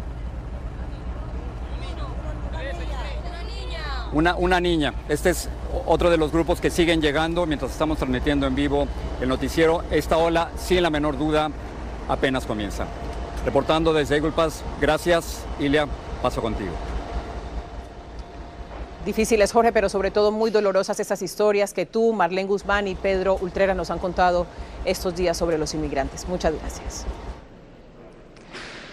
Una, 4.12 4.34
una 4.36 4.60
niña. 4.60 4.94
Este 5.08 5.30
es 5.30 5.48
otro 5.86 6.10
de 6.10 6.16
los 6.16 6.32
grupos 6.32 6.60
que 6.60 6.70
siguen 6.70 7.00
llegando 7.00 7.46
mientras 7.46 7.70
estamos 7.72 7.98
transmitiendo 7.98 8.46
en 8.46 8.54
vivo 8.54 8.86
el 9.20 9.28
noticiero. 9.28 9.82
Esta 9.90 10.16
ola, 10.16 10.50
sin 10.56 10.82
la 10.82 10.90
menor 10.90 11.18
duda, 11.18 11.50
apenas 12.08 12.46
comienza. 12.46 12.86
Reportando 13.44 13.92
desde 13.92 14.16
Eagle 14.16 14.32
gracias, 14.80 15.44
Ilia, 15.58 15.86
paso 16.22 16.42
contigo. 16.42 16.72
Difíciles, 19.04 19.50
Jorge, 19.52 19.72
pero 19.72 19.88
sobre 19.88 20.10
todo 20.10 20.30
muy 20.30 20.50
dolorosas 20.50 21.00
esas 21.00 21.22
historias 21.22 21.72
que 21.72 21.86
tú, 21.86 22.12
Marlene 22.12 22.48
Guzmán 22.48 22.86
y 22.86 22.94
Pedro 22.94 23.38
Ultrera 23.40 23.74
nos 23.74 23.90
han 23.90 23.98
contado 23.98 24.46
estos 24.84 25.16
días 25.16 25.38
sobre 25.38 25.56
los 25.56 25.72
inmigrantes. 25.72 26.28
Muchas 26.28 26.52
gracias. 26.54 27.06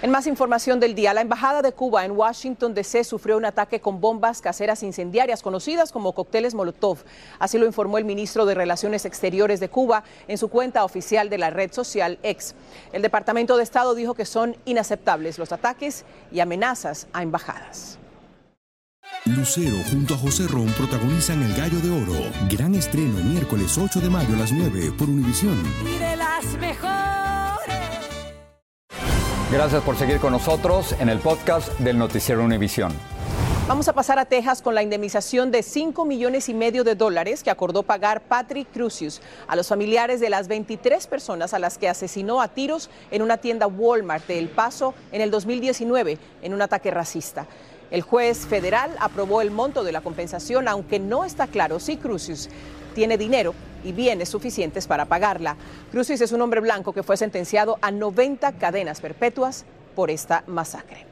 En 0.04 0.12
más 0.12 0.27
información 0.27 0.80
del 0.80 0.94
día, 0.94 1.12
la 1.16 1.22
Embajada 1.22 1.63
de 1.63 1.72
Cuba 1.72 2.06
en 2.06 2.12
Washington 2.12 2.75
DC 2.75 3.04
sufrió 3.04 3.36
un 3.36 3.46
ataque 3.46 3.82
con 3.82 4.00
bombas 4.00 4.42
caseras 4.42 4.84
incendiarias 4.84 5.42
conocidas 5.42 5.92
como 5.92 6.13
cócteles 6.13 6.54
Molotov. 6.54 7.00
Así 7.39 7.58
lo 7.58 7.66
informó 7.66 7.98
el 7.98 8.06
ministro 8.06 8.46
de 8.46 8.54
Relaciones 8.54 9.06
Exteriores 9.06 9.60
de 9.60 9.70
Cuba 9.70 10.04
en 10.27 10.38
su 10.38 10.50
cuenta 10.50 10.86
oficial 10.86 11.32
de 11.32 11.39
la 11.39 11.50
red 11.50 11.72
social 11.74 12.20
X. 12.22 12.54
El 12.94 13.01
Departamento 13.01 13.58
de 13.58 13.63
Estado 13.63 13.96
dijo 13.96 14.13
que 14.13 14.25
son 14.25 14.56
inaceptables 14.66 15.39
los 15.39 15.51
ataques 15.51 16.06
y 16.32 16.42
amenazas 16.42 17.08
a 17.12 17.24
embajadas. 17.24 17.98
Lucero 19.25 19.77
junto 19.89 20.13
a 20.13 20.18
José 20.18 20.48
Ron 20.48 20.68
protagonizan 20.74 21.42
El 21.42 21.56
Gallo 21.56 21.80
de 21.80 21.89
Oro. 21.89 22.32
Gran 22.50 22.75
estreno 22.75 23.18
miércoles 23.24 23.77
8 23.77 24.00
de 24.00 24.10
mayo 24.10 24.36
a 24.36 24.39
las 24.39 24.51
9 24.51 24.94
por 24.98 25.10
Univisión. 25.10 25.58
Gracias 29.50 29.82
por 29.84 29.96
seguir 29.96 30.20
con 30.20 30.34
nosotros 30.34 30.94
en 31.00 31.08
el 31.08 31.20
podcast 31.20 31.70
del 31.80 31.98
Noticiero 31.98 32.44
Univisión. 32.44 32.92
Vamos 33.66 33.88
a 33.88 33.94
pasar 33.94 34.20
a 34.20 34.25
Texas 34.25 34.62
con 34.62 34.75
la 34.75 34.84
indemnización 34.84 35.51
de 35.51 35.63
5 35.63 36.04
millones 36.04 36.50
y 36.50 36.54
medio 36.54 36.84
de 36.84 36.96
dólares 36.96 37.44
que 37.44 37.50
acordó 37.50 37.84
pagar 37.84 38.24
Patrick 38.24 38.68
Crucius 38.74 39.22
a 39.48 39.56
los 39.56 39.70
familiares 39.70 40.20
de 40.20 40.30
las 40.30 40.50
23 40.50 41.08
personas 41.08 41.54
a 41.54 41.60
las 41.60 41.77
que 41.77 41.88
asesinó 41.88 42.42
a 42.42 42.50
tiros 42.50 42.89
en 43.10 43.22
una 43.22 43.38
tienda 43.38 43.68
Walmart 43.68 44.27
de 44.27 44.38
El 44.38 44.50
Paso 44.50 44.94
en 45.13 45.22
el 45.22 45.32
2019 45.32 46.18
en 46.42 46.54
un 46.54 46.62
ataque 46.62 46.92
racista. 46.92 47.48
El 47.89 48.01
juez 48.01 48.39
federal 48.39 48.98
aprobó 49.00 49.42
el 49.42 49.51
monto 49.51 49.86
de 49.86 49.94
la 49.94 50.01
compensación, 50.01 50.68
aunque 50.68 51.00
no 51.00 51.24
está 51.24 51.48
claro 51.48 51.80
si 51.80 51.96
Crucius 51.96 52.50
tiene 52.98 53.16
dinero 53.16 53.54
y 53.84 53.92
bienes 53.92 54.27
suficientes 54.27 54.88
para 54.88 55.06
pagarla. 55.06 55.56
Crucius 55.92 56.20
es 56.20 56.32
un 56.32 56.42
hombre 56.42 56.62
blanco 56.62 56.94
que 56.94 57.04
fue 57.04 57.16
sentenciado 57.16 57.77
a 57.80 57.92
90 57.92 58.54
cadenas 58.54 59.01
perpetuas 59.01 59.66
por 59.96 60.10
esta 60.10 60.44
masacre. 60.48 61.06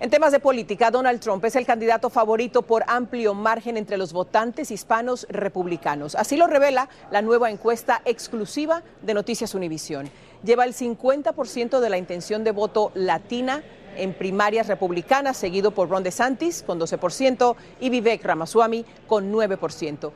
En 0.00 0.10
temas 0.10 0.32
de 0.32 0.40
política, 0.40 0.90
Donald 0.90 1.20
Trump 1.20 1.44
es 1.44 1.54
el 1.54 1.64
candidato 1.64 2.10
favorito 2.10 2.62
por 2.62 2.82
amplio 2.88 3.32
margen 3.32 3.76
entre 3.76 3.96
los 3.96 4.12
votantes 4.12 4.72
hispanos 4.72 5.24
republicanos. 5.30 6.16
Así 6.16 6.36
lo 6.36 6.48
revela 6.48 6.88
la 7.12 7.22
nueva 7.22 7.48
encuesta 7.48 8.02
exclusiva 8.04 8.82
de 9.02 9.14
Noticias 9.14 9.54
Univisión. 9.54 10.10
Lleva 10.44 10.64
el 10.64 10.74
50% 10.74 11.80
de 11.80 11.88
la 11.88 11.96
intención 11.96 12.44
de 12.44 12.50
voto 12.50 12.92
latina 12.94 13.62
en 13.96 14.12
primarias 14.12 14.66
republicanas, 14.66 15.38
seguido 15.38 15.70
por 15.70 15.88
Ron 15.88 16.02
DeSantis 16.02 16.62
con 16.62 16.78
12% 16.78 17.56
y 17.80 17.88
Vivek 17.88 18.22
Ramaswamy 18.22 18.84
con 19.06 19.32
9%. 19.32 20.12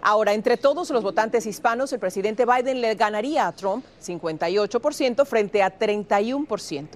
Ahora, 0.00 0.34
entre 0.34 0.56
todos 0.56 0.90
los 0.90 1.02
votantes 1.02 1.46
hispanos, 1.46 1.92
el 1.92 1.98
presidente 1.98 2.44
Biden 2.46 2.80
le 2.80 2.94
ganaría 2.94 3.46
a 3.46 3.52
Trump 3.52 3.84
58% 4.04 5.24
frente 5.24 5.62
a 5.62 5.76
31%. 5.76 6.88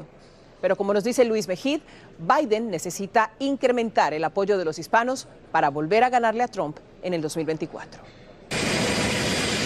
Pero 0.61 0.77
como 0.77 0.95
nos 0.95 1.05
dice 1.05 1.25
Luis 1.25 1.49
Mejid, 1.49 1.81
Biden 2.19 2.71
necesita 2.71 3.33
incrementar 3.41 4.15
el 4.15 4.25
apoyo 4.25 4.59
de 4.59 4.65
los 4.65 4.79
hispanos 4.79 5.27
para 5.51 5.71
volver 5.71 6.05
a 6.05 6.11
ganarle 6.11 6.43
a 6.43 6.49
Trump 6.49 6.79
en 7.03 7.15
el 7.15 7.21
2024. 7.21 8.26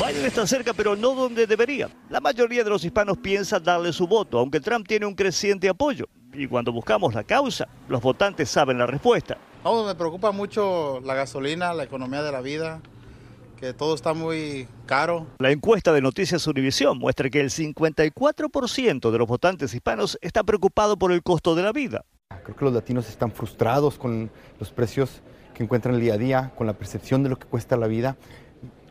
Biden 0.00 0.24
está 0.24 0.46
cerca, 0.46 0.72
pero 0.72 0.96
no 0.96 1.14
donde 1.14 1.46
debería. 1.46 1.90
La 2.08 2.20
mayoría 2.20 2.64
de 2.64 2.70
los 2.70 2.82
hispanos 2.82 3.18
piensa 3.18 3.60
darle 3.60 3.92
su 3.92 4.06
voto, 4.06 4.38
aunque 4.38 4.58
Trump 4.58 4.88
tiene 4.88 5.04
un 5.04 5.14
creciente 5.14 5.68
apoyo. 5.68 6.06
Y 6.32 6.46
cuando 6.46 6.72
buscamos 6.72 7.12
la 7.12 7.22
causa, 7.22 7.68
los 7.86 8.00
votantes 8.00 8.48
saben 8.48 8.78
la 8.78 8.86
respuesta. 8.86 9.36
No, 9.62 9.84
me 9.84 9.94
preocupa 9.94 10.32
mucho 10.32 11.00
la 11.04 11.12
gasolina, 11.14 11.74
la 11.74 11.84
economía 11.84 12.22
de 12.22 12.32
la 12.32 12.40
vida, 12.40 12.80
que 13.58 13.74
todo 13.74 13.94
está 13.94 14.14
muy 14.14 14.66
caro. 14.86 15.26
La 15.38 15.50
encuesta 15.50 15.92
de 15.92 16.00
Noticias 16.00 16.46
Univisión 16.46 16.96
muestra 16.96 17.28
que 17.28 17.40
el 17.40 17.50
54% 17.50 19.10
de 19.10 19.18
los 19.18 19.28
votantes 19.28 19.74
hispanos 19.74 20.18
está 20.22 20.44
preocupado 20.44 20.98
por 20.98 21.12
el 21.12 21.22
costo 21.22 21.54
de 21.54 21.62
la 21.62 21.72
vida. 21.72 22.06
Creo 22.42 22.56
que 22.56 22.64
los 22.64 22.72
latinos 22.72 23.06
están 23.10 23.32
frustrados 23.32 23.98
con 23.98 24.30
los 24.58 24.70
precios 24.70 25.20
que 25.52 25.62
encuentran 25.62 25.96
el 25.96 26.00
día 26.00 26.14
a 26.14 26.18
día, 26.18 26.52
con 26.56 26.66
la 26.66 26.72
percepción 26.72 27.22
de 27.22 27.28
lo 27.28 27.38
que 27.38 27.46
cuesta 27.46 27.76
la 27.76 27.86
vida. 27.86 28.16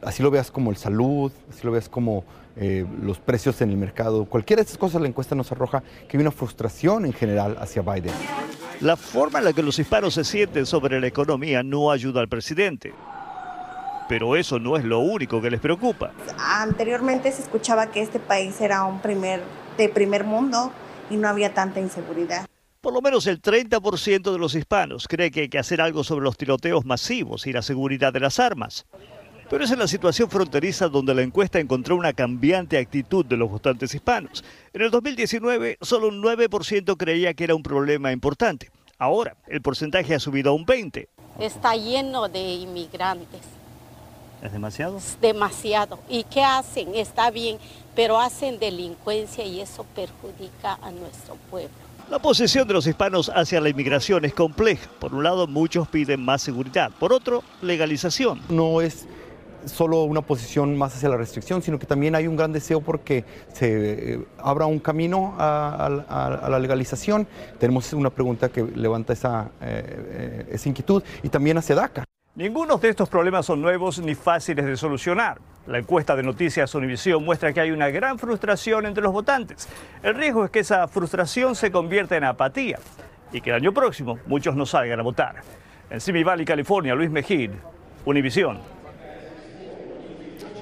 Así 0.01 0.23
lo 0.23 0.31
veas 0.31 0.49
como 0.51 0.71
el 0.71 0.77
salud, 0.77 1.31
así 1.49 1.61
lo 1.63 1.71
veas 1.71 1.89
como 1.89 2.23
eh, 2.55 2.85
los 3.01 3.19
precios 3.19 3.61
en 3.61 3.69
el 3.69 3.77
mercado. 3.77 4.25
Cualquiera 4.25 4.61
de 4.61 4.65
estas 4.65 4.77
cosas 4.77 5.01
la 5.01 5.07
encuesta 5.07 5.35
nos 5.35 5.51
arroja 5.51 5.83
que 6.07 6.17
hay 6.17 6.21
una 6.21 6.31
frustración 6.31 7.05
en 7.05 7.13
general 7.13 7.57
hacia 7.59 7.81
Biden. 7.81 8.13
La 8.81 8.95
forma 8.95 9.39
en 9.39 9.45
la 9.45 9.53
que 9.53 9.61
los 9.61 9.77
hispanos 9.77 10.13
se 10.13 10.23
sienten 10.23 10.65
sobre 10.65 11.01
la 11.01 11.07
economía 11.07 11.63
no 11.63 11.91
ayuda 11.91 12.21
al 12.21 12.29
presidente. 12.29 12.93
Pero 14.07 14.35
eso 14.35 14.57
no 14.57 14.77
es 14.77 14.85
lo 14.85 14.99
único 14.99 15.41
que 15.41 15.51
les 15.51 15.59
preocupa. 15.59 16.11
Anteriormente 16.37 17.31
se 17.31 17.41
escuchaba 17.41 17.91
que 17.91 18.01
este 18.01 18.19
país 18.19 18.59
era 18.61 18.83
un 18.85 19.01
primer, 19.01 19.41
de 19.77 19.89
primer 19.89 20.23
mundo 20.23 20.71
y 21.09 21.17
no 21.17 21.27
había 21.27 21.53
tanta 21.53 21.79
inseguridad. 21.79 22.47
Por 22.81 22.93
lo 22.93 23.01
menos 23.01 23.27
el 23.27 23.41
30% 23.41 24.31
de 24.31 24.39
los 24.39 24.55
hispanos 24.55 25.07
cree 25.09 25.31
que 25.31 25.41
hay 25.41 25.49
que 25.49 25.59
hacer 25.59 25.81
algo 25.81 26.05
sobre 26.05 26.23
los 26.23 26.37
tiroteos 26.37 26.85
masivos 26.85 27.45
y 27.45 27.51
la 27.51 27.61
seguridad 27.61 28.13
de 28.13 28.21
las 28.21 28.39
armas. 28.39 28.85
Pero 29.49 29.63
es 29.63 29.71
en 29.71 29.79
la 29.79 29.87
situación 29.87 30.29
fronteriza 30.29 30.89
donde 30.89 31.15
la 31.15 31.23
encuesta 31.23 31.59
encontró 31.59 31.95
una 31.95 32.13
cambiante 32.13 32.77
actitud 32.77 33.25
de 33.25 33.35
los 33.35 33.49
votantes 33.49 33.95
hispanos. 33.95 34.43
En 34.73 34.83
el 34.83 34.91
2019, 34.91 35.79
solo 35.81 36.09
un 36.09 36.21
9% 36.21 36.95
creía 36.97 37.33
que 37.33 37.45
era 37.45 37.55
un 37.55 37.63
problema 37.63 38.11
importante. 38.11 38.69
Ahora, 38.99 39.35
el 39.47 39.61
porcentaje 39.61 40.13
ha 40.13 40.19
subido 40.19 40.51
a 40.51 40.53
un 40.53 40.67
20%. 40.67 41.07
Está 41.39 41.75
lleno 41.75 42.29
de 42.29 42.39
inmigrantes. 42.39 43.41
¿Es 44.43 44.51
demasiado? 44.51 44.97
Es 44.97 45.17
demasiado. 45.19 45.99
¿Y 46.07 46.25
qué 46.25 46.43
hacen? 46.43 46.93
Está 46.93 47.31
bien, 47.31 47.57
pero 47.95 48.19
hacen 48.19 48.59
delincuencia 48.59 49.43
y 49.45 49.61
eso 49.61 49.83
perjudica 49.95 50.77
a 50.81 50.91
nuestro 50.91 51.35
pueblo. 51.49 51.71
La 52.11 52.19
posición 52.19 52.67
de 52.67 52.73
los 52.73 52.85
hispanos 52.85 53.31
hacia 53.33 53.61
la 53.61 53.69
inmigración 53.69 54.25
es 54.25 54.33
compleja. 54.33 54.89
Por 54.99 55.13
un 55.13 55.23
lado, 55.23 55.47
muchos 55.47 55.87
piden 55.87 56.23
más 56.23 56.41
seguridad. 56.41 56.91
Por 56.99 57.13
otro, 57.13 57.43
legalización. 57.61 58.41
No 58.49 58.81
es 58.81 59.07
solo 59.65 60.03
una 60.03 60.21
posición 60.21 60.77
más 60.77 60.95
hacia 60.95 61.09
la 61.09 61.17
restricción, 61.17 61.61
sino 61.61 61.79
que 61.79 61.85
también 61.85 62.15
hay 62.15 62.27
un 62.27 62.35
gran 62.35 62.51
deseo 62.51 62.81
porque 62.81 63.23
se 63.53 64.13
eh, 64.13 64.25
abra 64.37 64.65
un 64.65 64.79
camino 64.79 65.35
a, 65.37 66.03
a, 66.09 66.45
a, 66.45 66.49
la 66.49 66.59
legalización. 66.59 67.27
Tenemos 67.59 67.91
una 67.93 68.09
pregunta 68.09 68.49
que 68.49 68.63
levanta 68.63 69.13
esa, 69.13 69.51
eh, 69.61 69.83
eh, 69.87 70.49
esa 70.51 70.69
inquietud 70.69 71.03
y 71.23 71.29
también 71.29 71.57
hacia 71.57 71.75
DACA. 71.75 72.03
Ninguno 72.35 72.77
de 72.77 72.89
estos 72.89 73.09
problemas 73.09 73.45
son 73.45 73.61
nuevos 73.61 73.99
ni 73.99 74.15
fáciles 74.15 74.65
de 74.65 74.77
solucionar. 74.77 75.39
La 75.67 75.79
encuesta 75.79 76.15
de 76.15 76.23
Noticias 76.23 76.73
Univisión 76.73 77.23
muestra 77.23 77.51
que 77.51 77.59
hay 77.59 77.71
una 77.71 77.89
gran 77.89 78.17
frustración 78.17 78.85
entre 78.85 79.03
los 79.03 79.11
votantes. 79.11 79.67
El 80.01 80.15
riesgo 80.15 80.45
es 80.45 80.51
que 80.51 80.59
esa 80.59 80.87
frustración 80.87 81.55
se 81.55 81.69
convierta 81.69 82.15
en 82.15 82.23
apatía 82.23 82.79
y 83.33 83.41
que 83.41 83.49
el 83.49 83.57
año 83.57 83.73
próximo 83.73 84.17
muchos 84.25 84.55
no 84.55 84.65
salgan 84.65 84.99
a 84.99 85.03
votar. 85.03 85.41
En 85.89 85.99
Simi 85.99 86.23
Valley, 86.23 86.45
California, 86.45 86.95
Luis 86.95 87.09
Mejid, 87.09 87.51
Univisión. 88.05 88.59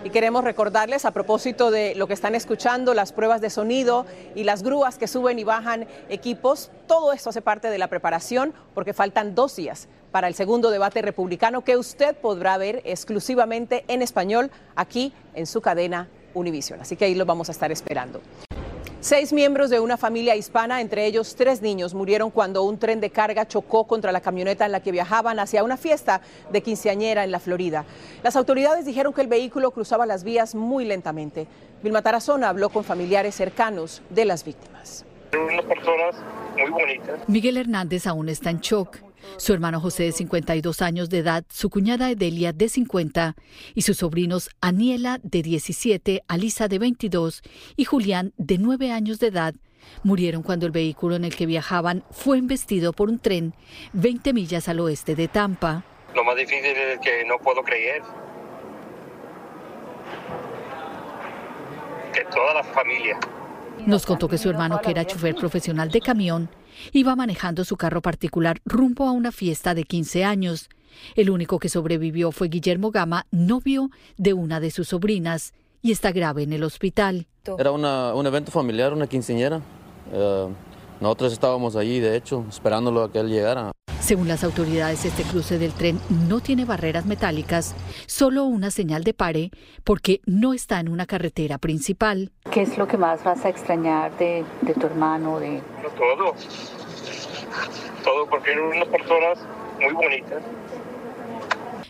Y 0.08 0.10
queremos 0.10 0.46
recordarles 0.46 1.04
a 1.04 1.12
propósito 1.12 1.70
de 1.70 1.94
lo 1.96 2.08
que 2.08 2.14
están 2.14 2.34
escuchando, 2.34 2.94
las 2.94 3.12
pruebas 3.12 3.42
de 3.42 3.50
sonido 3.50 4.06
y 4.36 4.46
las 4.46 4.64
grúas 4.64 4.98
que 4.98 5.06
suben 5.06 5.38
y 5.38 5.44
bajan 5.44 5.86
equipos, 6.08 6.72
todo 6.88 7.12
esto 7.12 7.30
hace 7.30 7.42
parte 7.42 7.70
de 7.70 7.78
la 7.78 7.90
preparación 7.90 8.54
porque 8.74 8.94
faltan 8.94 9.36
dos 9.36 9.58
días 9.58 9.90
para 10.14 10.30
el 10.30 10.34
segundo 10.34 10.72
debate 10.72 11.02
republicano 11.02 11.66
que 11.66 11.76
usted 11.76 12.16
podrá 12.16 12.58
ver 12.58 12.82
exclusivamente 12.86 13.84
en 13.90 14.02
español 14.02 14.50
aquí 14.78 15.12
en 15.34 15.46
su 15.46 15.60
cadena 15.60 16.08
Univision. 16.34 16.80
Así 16.80 16.96
que 16.96 17.04
ahí 17.04 17.14
lo 17.14 17.26
vamos 17.26 17.50
a 17.50 17.52
estar 17.52 17.70
esperando. 17.74 18.22
Seis 19.00 19.32
miembros 19.32 19.70
de 19.70 19.80
una 19.80 19.96
familia 19.96 20.36
hispana, 20.36 20.82
entre 20.82 21.06
ellos 21.06 21.36
tres 21.36 21.62
niños, 21.62 21.94
murieron 21.94 22.32
cuando 22.32 22.64
un 22.64 22.80
tren 22.80 23.00
de 23.00 23.12
carga 23.12 23.48
chocó 23.48 23.86
contra 23.86 24.12
la 24.12 24.22
camioneta 24.22 24.66
en 24.66 24.72
la 24.72 24.82
que 24.82 24.92
viajaban 24.92 25.40
hacia 25.40 25.64
una 25.64 25.78
fiesta 25.78 26.22
de 26.52 26.64
quinceañera 26.64 27.24
en 27.24 27.32
la 27.32 27.40
Florida. 27.40 27.86
Las 28.24 28.36
autoridades 28.36 28.86
dijeron 28.86 29.14
que 29.14 29.22
el 29.22 29.28
vehículo 29.28 29.70
cruzaba 29.70 30.08
las 30.08 30.24
vías 30.24 30.56
muy 30.56 30.84
lentamente. 30.84 31.46
Vilma 31.84 32.02
Tarazona 32.02 32.50
habló 32.50 32.70
con 32.70 32.84
familiares 32.84 33.36
cercanos 33.36 34.02
de 34.10 34.26
las 34.26 34.44
víctimas. 34.44 35.06
Unas 35.32 35.66
personas 35.66 36.16
muy 36.58 36.72
bonitas. 36.72 37.20
Miguel 37.28 37.58
Hernández 37.58 38.08
aún 38.08 38.30
está 38.30 38.50
en 38.50 38.62
shock. 38.62 39.07
Su 39.38 39.54
hermano 39.54 39.82
José 39.82 40.04
de 40.04 40.12
52 40.14 40.82
años 40.82 41.10
de 41.10 41.20
edad, 41.20 41.44
su 41.50 41.70
cuñada 41.70 42.10
Edelia 42.10 42.54
de 42.54 42.70
50 42.70 43.36
y 43.76 43.82
sus 43.82 43.98
sobrinos 43.98 44.50
Aniela 44.62 45.20
de 45.22 45.44
17, 45.44 46.24
Alisa 46.28 46.68
de 46.68 46.80
22 46.80 47.42
y 47.76 47.84
Julián 47.84 48.34
de 48.38 48.58
9 48.58 48.92
años 48.92 49.20
de 49.20 49.28
edad 49.28 49.56
Murieron 50.04 50.44
cuando 50.44 50.66
el 50.66 50.72
vehículo 50.72 51.16
en 51.16 51.26
el 51.26 51.36
que 51.36 51.46
viajaban 51.46 52.04
fue 52.12 52.38
embestido 52.38 52.94
por 52.94 53.10
un 53.10 53.20
tren 53.20 53.54
20 53.94 54.34
millas 54.34 54.68
al 54.70 54.80
oeste 54.80 55.16
de 55.16 55.28
Tampa. 55.28 55.84
Lo 56.16 56.24
más 56.24 56.36
difícil 56.36 56.66
es 56.66 57.00
que 57.00 57.26
no 57.26 57.38
puedo 57.40 57.64
creer 57.64 58.02
que 62.14 62.24
toda 62.26 62.54
la 62.54 62.64
familia. 62.64 63.20
Nos 63.86 64.06
contó 64.06 64.28
que 64.28 64.38
su 64.38 64.50
hermano, 64.50 64.82
que 64.82 64.92
era 64.92 65.06
chofer 65.06 65.36
profesional 65.36 65.92
de 65.92 66.02
camión, 66.02 66.50
iba 66.94 67.16
manejando 67.16 67.66
su 67.66 67.78
carro 67.78 68.02
particular 68.02 68.60
rumbo 68.66 69.08
a 69.08 69.12
una 69.12 69.32
fiesta 69.32 69.74
de 69.74 69.84
15 69.84 70.24
años. 70.24 70.70
El 71.16 71.30
único 71.30 71.60
que 71.60 71.70
sobrevivió 71.70 72.32
fue 72.32 72.48
Guillermo 72.50 72.92
Gama, 72.92 73.26
novio 73.32 73.90
de 74.18 74.34
una 74.34 74.60
de 74.60 74.72
sus 74.72 74.90
sobrinas, 74.90 75.54
y 75.82 75.92
está 75.92 76.12
grave 76.12 76.44
en 76.44 76.54
el 76.54 76.64
hospital. 76.64 77.28
Era 77.58 77.72
un 77.72 78.28
evento 78.28 78.52
familiar, 78.52 78.94
una 78.94 79.08
quinceañera. 79.08 79.62
Eh, 80.12 80.48
nosotros 81.00 81.34
estábamos 81.34 81.76
allí, 81.76 82.00
de 82.00 82.16
hecho, 82.16 82.46
esperándolo 82.50 83.04
a 83.04 83.12
que 83.12 83.20
él 83.20 83.30
llegara. 83.30 83.72
Según 84.00 84.28
las 84.28 84.44
autoridades, 84.44 85.04
este 85.06 85.24
cruce 85.24 85.58
del 85.58 85.74
tren 85.74 86.00
no 86.30 86.40
tiene 86.40 86.66
barreras 86.66 87.06
metálicas, 87.06 87.76
solo 88.06 88.46
una 88.46 88.72
señal 88.72 89.04
de 89.04 89.14
pare 89.14 89.52
porque 89.84 90.22
no 90.26 90.54
está 90.54 90.80
en 90.80 90.90
una 90.90 91.06
carretera 91.06 91.58
principal. 91.58 92.32
¿Qué 92.52 92.62
es 92.62 92.78
lo 92.78 92.88
que 92.88 92.98
más 92.98 93.24
vas 93.24 93.44
a 93.44 93.50
extrañar 93.50 94.18
de, 94.18 94.46
de 94.62 94.74
tu 94.74 94.86
hermano? 94.86 95.40
De... 95.40 95.62
Todo. 95.98 96.36
Todo 98.04 98.30
porque 98.30 98.52
eran 98.52 98.66
unas 98.66 98.88
personas 98.88 99.40
muy 99.82 99.94
bonitas. 99.94 100.44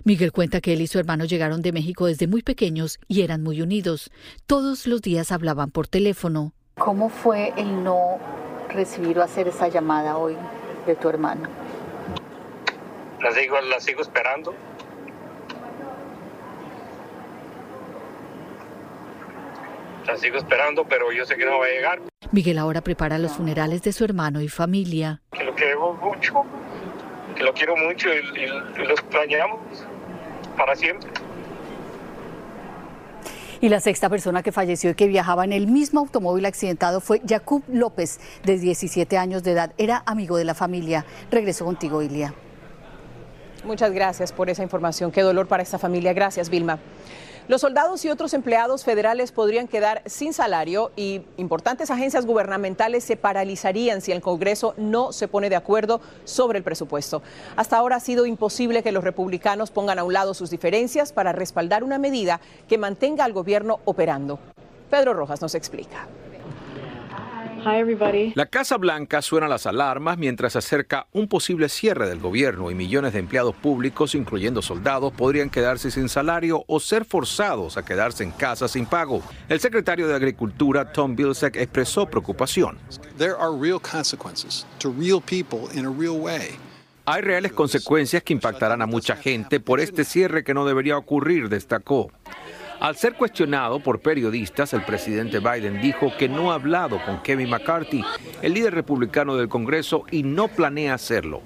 Miguel 0.03 0.31
cuenta 0.31 0.61
que 0.61 0.73
él 0.73 0.81
y 0.81 0.87
su 0.87 0.99
hermano 0.99 1.25
llegaron 1.25 1.61
de 1.61 1.73
México 1.73 2.05
desde 2.05 2.27
muy 2.27 2.41
pequeños 2.41 2.97
y 3.07 3.21
eran 3.21 3.43
muy 3.43 3.61
unidos. 3.61 4.09
Todos 4.45 4.87
los 4.87 5.01
días 5.01 5.31
hablaban 5.31 5.69
por 5.69 5.87
teléfono. 5.87 6.53
¿Cómo 6.79 7.09
fue 7.09 7.53
el 7.57 7.83
no 7.83 8.17
recibir 8.69 9.19
o 9.19 9.23
hacer 9.23 9.49
esa 9.49 9.67
llamada 9.67 10.17
hoy 10.17 10.37
de 10.85 10.95
tu 10.95 11.09
hermano? 11.09 11.66
La 13.21 13.31
sigo, 13.31 13.59
la 13.61 13.79
sigo 13.79 14.01
esperando. 14.01 14.53
La 20.05 20.17
sigo 20.17 20.37
esperando, 20.37 20.85
pero 20.85 21.11
yo 21.11 21.25
sé 21.25 21.35
que 21.35 21.45
no 21.45 21.59
va 21.59 21.65
a 21.65 21.69
llegar. 21.69 22.01
Miguel 22.31 22.57
ahora 22.59 22.81
prepara 22.81 23.17
los 23.17 23.33
funerales 23.33 23.81
de 23.81 23.91
su 23.91 24.05
hermano 24.05 24.41
y 24.41 24.47
familia. 24.47 25.21
Que 25.31 25.43
lo 25.43 25.55
queremos 25.55 25.99
mucho, 25.99 26.43
que 27.35 27.43
lo 27.43 27.53
quiero 27.53 27.75
mucho 27.75 28.09
y, 28.09 28.39
y, 28.39 28.43
y 28.43 28.85
lo 28.85 28.93
extrañamos 28.93 29.59
para 30.55 30.75
siempre. 30.75 31.09
Y 33.59 33.69
la 33.69 33.79
sexta 33.79 34.07
persona 34.07 34.43
que 34.43 34.51
falleció 34.51 34.91
y 34.91 34.95
que 34.95 35.07
viajaba 35.07 35.43
en 35.43 35.51
el 35.51 35.65
mismo 35.67 35.99
automóvil 36.01 36.45
accidentado 36.45 37.01
fue 37.01 37.21
Jacob 37.27 37.63
López, 37.67 38.19
de 38.43 38.59
17 38.59 39.17
años 39.17 39.43
de 39.43 39.53
edad. 39.53 39.73
Era 39.79 40.03
amigo 40.05 40.37
de 40.37 40.45
la 40.45 40.53
familia. 40.53 41.05
Regreso 41.31 41.65
contigo, 41.65 42.03
Ilia. 42.03 42.33
Muchas 43.63 43.91
gracias 43.91 44.31
por 44.31 44.49
esa 44.49 44.63
información. 44.63 45.11
Qué 45.11 45.21
dolor 45.21 45.47
para 45.47 45.63
esta 45.63 45.77
familia. 45.77 46.13
Gracias, 46.13 46.49
Vilma. 46.49 46.79
Los 47.47 47.61
soldados 47.61 48.03
y 48.03 48.09
otros 48.09 48.33
empleados 48.33 48.83
federales 48.83 49.31
podrían 49.31 49.69
quedar 49.69 50.01
sin 50.05 50.33
salario 50.33 50.91
y 50.97 51.21
importantes 51.37 51.89
agencias 51.89 52.25
gubernamentales 52.25 53.05
se 53.05 53.15
paralizarían 53.15 54.01
si 54.01 54.11
el 54.11 54.19
Congreso 54.19 54.73
no 54.75 55.13
se 55.13 55.29
pone 55.29 55.49
de 55.49 55.55
acuerdo 55.55 56.01
sobre 56.25 56.57
el 56.57 56.65
presupuesto. 56.65 57.21
Hasta 57.55 57.77
ahora 57.77 57.95
ha 57.95 57.99
sido 58.01 58.25
imposible 58.25 58.83
que 58.83 58.91
los 58.91 59.05
republicanos 59.05 59.71
pongan 59.71 59.97
a 59.97 60.03
un 60.03 60.11
lado 60.11 60.33
sus 60.33 60.49
diferencias 60.49 61.13
para 61.13 61.31
respaldar 61.31 61.85
una 61.85 61.97
medida 61.97 62.41
que 62.67 62.77
mantenga 62.77 63.23
al 63.23 63.31
gobierno 63.31 63.79
operando. 63.85 64.39
Pedro 64.89 65.13
Rojas 65.13 65.41
nos 65.41 65.55
explica. 65.55 66.05
La 68.35 68.45
Casa 68.45 68.77
Blanca 68.77 69.21
suena 69.21 69.47
las 69.47 69.65
alarmas 69.65 70.17
mientras 70.17 70.53
se 70.53 70.59
acerca 70.59 71.07
un 71.11 71.27
posible 71.27 71.69
cierre 71.69 72.07
del 72.07 72.19
gobierno 72.19 72.71
y 72.71 72.75
millones 72.75 73.13
de 73.13 73.19
empleados 73.19 73.55
públicos, 73.55 74.15
incluyendo 74.15 74.61
soldados, 74.61 75.13
podrían 75.13 75.49
quedarse 75.49 75.91
sin 75.91 76.09
salario 76.09 76.63
o 76.67 76.79
ser 76.79 77.05
forzados 77.05 77.77
a 77.77 77.85
quedarse 77.85 78.23
en 78.23 78.31
casa 78.31 78.67
sin 78.67 78.85
pago. 78.85 79.21
El 79.49 79.59
secretario 79.59 80.07
de 80.07 80.15
Agricultura, 80.15 80.91
Tom 80.91 81.15
Vilsack, 81.15 81.55
expresó 81.55 82.05
preocupación. 82.05 82.77
Hay 87.09 87.21
reales 87.21 87.53
consecuencias 87.53 88.21
que 88.21 88.33
impactarán 88.33 88.81
a 88.81 88.85
mucha 88.85 89.15
gente 89.15 89.61
por 89.61 89.79
este 89.79 90.03
cierre 90.03 90.43
que 90.43 90.53
no 90.53 90.65
debería 90.65 90.97
ocurrir, 90.97 91.47
destacó. 91.47 92.11
Al 92.79 92.95
ser 92.95 93.15
cuestionado 93.15 93.79
por 93.79 94.01
periodistas, 94.01 94.71
el 94.73 94.83
presidente 94.83 95.39
Biden 95.39 95.81
dijo 95.81 96.13
que 96.15 96.29
no 96.29 96.51
ha 96.51 96.55
hablado 96.55 97.03
con 97.03 97.23
Kevin 97.23 97.49
McCarthy, 97.49 98.03
el 98.43 98.53
líder 98.53 98.75
republicano 98.75 99.35
del 99.35 99.49
Congreso, 99.49 100.05
y 100.11 100.21
no 100.21 100.47
planea 100.47 100.93
hacerlo. 100.93 101.41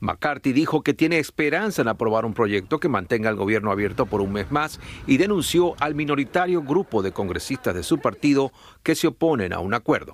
McCarthy 0.00 0.52
dijo 0.52 0.82
que 0.82 0.94
tiene 0.94 1.18
esperanza 1.18 1.82
en 1.82 1.88
aprobar 1.88 2.24
un 2.24 2.34
proyecto 2.34 2.78
que 2.78 2.88
mantenga 2.88 3.28
al 3.28 3.36
gobierno 3.36 3.70
abierto 3.70 4.06
por 4.06 4.20
un 4.20 4.32
mes 4.32 4.50
más 4.50 4.80
y 5.06 5.16
denunció 5.16 5.74
al 5.80 5.94
minoritario 5.94 6.62
grupo 6.62 7.02
de 7.02 7.12
congresistas 7.12 7.74
de 7.74 7.82
su 7.82 7.98
partido 7.98 8.52
que 8.82 8.94
se 8.94 9.08
oponen 9.08 9.52
a 9.52 9.58
un 9.58 9.74
acuerdo. 9.74 10.12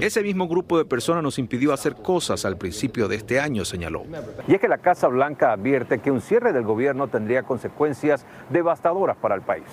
Ese 0.00 0.22
mismo 0.22 0.48
grupo 0.48 0.78
de 0.78 0.84
personas 0.84 1.22
nos 1.22 1.38
impidió 1.38 1.72
hacer 1.72 1.94
cosas 1.94 2.44
al 2.44 2.56
principio 2.56 3.08
de 3.08 3.16
este 3.16 3.40
año, 3.40 3.64
señaló. 3.64 4.04
Y 4.46 4.54
es 4.54 4.60
que 4.60 4.68
la 4.68 4.78
Casa 4.78 5.08
Blanca 5.08 5.52
advierte 5.52 5.98
que 6.00 6.10
un 6.10 6.20
cierre 6.20 6.52
del 6.52 6.64
gobierno 6.64 7.08
tendría 7.08 7.42
consecuencias 7.42 8.26
devastadoras 8.50 9.16
para 9.16 9.34
el 9.34 9.42
país. 9.42 9.64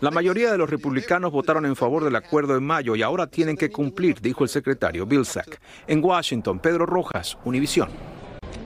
La 0.00 0.10
mayoría 0.10 0.50
de 0.50 0.58
los 0.58 0.70
republicanos 0.70 1.32
votaron 1.32 1.66
en 1.66 1.76
favor 1.76 2.04
del 2.04 2.16
acuerdo 2.16 2.56
en 2.56 2.64
mayo 2.64 2.96
y 2.96 3.02
ahora 3.02 3.26
tienen 3.26 3.56
que 3.56 3.70
cumplir 3.70 4.11
dijo 4.20 4.44
el 4.44 4.50
secretario 4.50 5.06
Bill 5.06 5.24
Sack. 5.24 5.60
En 5.86 6.04
Washington, 6.04 6.58
Pedro 6.58 6.86
Rojas, 6.86 7.38
Univisión. 7.44 7.88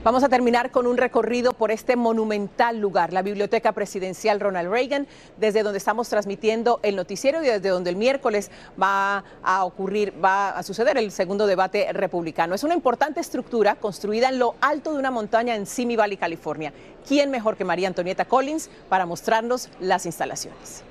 Vamos 0.03 0.23
a 0.23 0.29
terminar 0.29 0.71
con 0.71 0.87
un 0.87 0.95
recorrido 0.95 1.51
por 1.51 1.69
este 1.69 1.95
monumental 1.97 2.79
lugar, 2.79 3.11
la 3.11 3.21
Biblioteca 3.21 3.73
Presidencial 3.73 4.39
Ronald 4.39 4.71
Reagan, 4.71 5.05
desde 5.37 5.63
donde 5.63 5.79
estamos 5.79 6.07
transmitiendo 6.07 6.79
el 6.83 6.95
noticiero 6.95 7.43
y 7.43 7.47
desde 7.47 7.67
donde 7.67 7.89
el 7.89 7.97
miércoles 7.97 8.49
va 8.81 9.25
a 9.43 9.65
ocurrir, 9.65 10.13
va 10.23 10.51
a 10.51 10.63
suceder 10.63 10.97
el 10.97 11.11
segundo 11.11 11.45
debate 11.45 11.91
republicano. 11.91 12.55
Es 12.55 12.63
una 12.63 12.73
importante 12.73 13.19
estructura 13.19 13.75
construida 13.75 14.29
en 14.29 14.39
lo 14.39 14.55
alto 14.61 14.93
de 14.93 14.99
una 14.99 15.11
montaña 15.11 15.55
en 15.55 15.65
Simi 15.65 15.97
Valley, 15.97 16.15
California. 16.15 16.71
¿Quién 17.05 17.29
mejor 17.29 17.57
que 17.57 17.65
María 17.65 17.89
Antonieta 17.89 18.23
Collins 18.23 18.69
para 18.87 19.05
mostrarnos 19.05 19.67
las 19.79 20.05
instalaciones? 20.05 20.83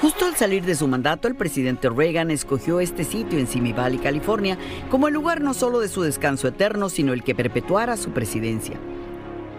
Justo 0.00 0.26
al 0.26 0.36
salir 0.36 0.64
de 0.64 0.76
su 0.76 0.86
mandato, 0.86 1.26
el 1.26 1.34
presidente 1.34 1.88
Reagan 1.88 2.30
escogió 2.30 2.78
este 2.78 3.02
sitio 3.02 3.36
en 3.36 3.48
Simi 3.48 3.72
Valley, 3.72 3.98
California, 3.98 4.56
como 4.92 5.08
el 5.08 5.14
lugar 5.14 5.40
no 5.40 5.54
solo 5.54 5.80
de 5.80 5.88
su 5.88 6.02
descanso 6.02 6.46
eterno, 6.46 6.88
sino 6.88 7.12
el 7.12 7.24
que 7.24 7.34
perpetuara 7.34 7.96
su 7.96 8.10
presidencia. 8.10 8.76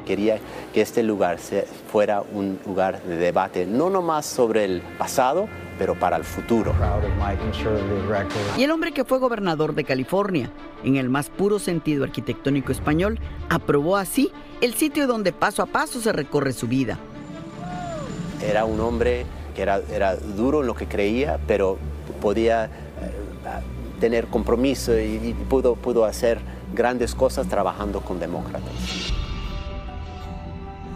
Quería 0.05 0.39
que 0.73 0.79
este 0.79 1.03
lugar 1.03 1.39
fuera 1.91 2.21
un 2.21 2.57
lugar 2.65 3.03
de 3.03 3.17
debate, 3.17 3.65
no 3.65 3.89
nomás 3.89 4.25
sobre 4.25 4.63
el 4.63 4.81
pasado, 4.97 5.49
pero 5.77 5.93
para 5.99 6.15
el 6.15 6.23
futuro. 6.23 6.73
Y 8.57 8.63
el 8.63 8.71
hombre 8.71 8.93
que 8.93 9.03
fue 9.03 9.19
gobernador 9.19 9.75
de 9.75 9.83
California, 9.83 10.49
en 10.85 10.95
el 10.95 11.09
más 11.09 11.29
puro 11.29 11.59
sentido 11.59 12.05
arquitectónico 12.05 12.71
español, 12.71 13.19
aprobó 13.49 13.97
así 13.97 14.31
el 14.61 14.73
sitio 14.73 15.05
donde 15.05 15.33
paso 15.33 15.61
a 15.63 15.65
paso 15.65 15.99
se 15.99 16.13
recorre 16.13 16.53
su 16.53 16.67
vida. 16.67 16.97
Era 18.41 18.63
un 18.63 18.79
hombre 18.79 19.25
que 19.59 19.63
era, 19.63 19.81
era 19.93 20.15
duro 20.15 20.61
en 20.61 20.67
lo 20.67 20.73
que 20.73 20.87
creía, 20.87 21.37
pero 21.45 21.77
podía 22.21 22.65
eh, 22.65 22.69
tener 23.99 24.27
compromiso 24.27 24.97
y, 24.97 25.15
y 25.21 25.35
pudo, 25.49 25.75
pudo 25.75 26.05
hacer 26.05 26.39
grandes 26.73 27.13
cosas 27.13 27.49
trabajando 27.49 27.99
con 27.99 28.21
demócratas. 28.21 28.71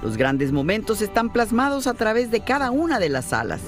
Los 0.01 0.15
grandes 0.15 0.53
momentos 0.53 1.01
están 1.01 1.29
plasmados 1.29 1.87
a 1.87 1.93
través 1.93 2.31
de 2.31 2.39
cada 2.39 2.71
una 2.71 2.99
de 2.99 3.09
las 3.09 3.25
salas. 3.25 3.59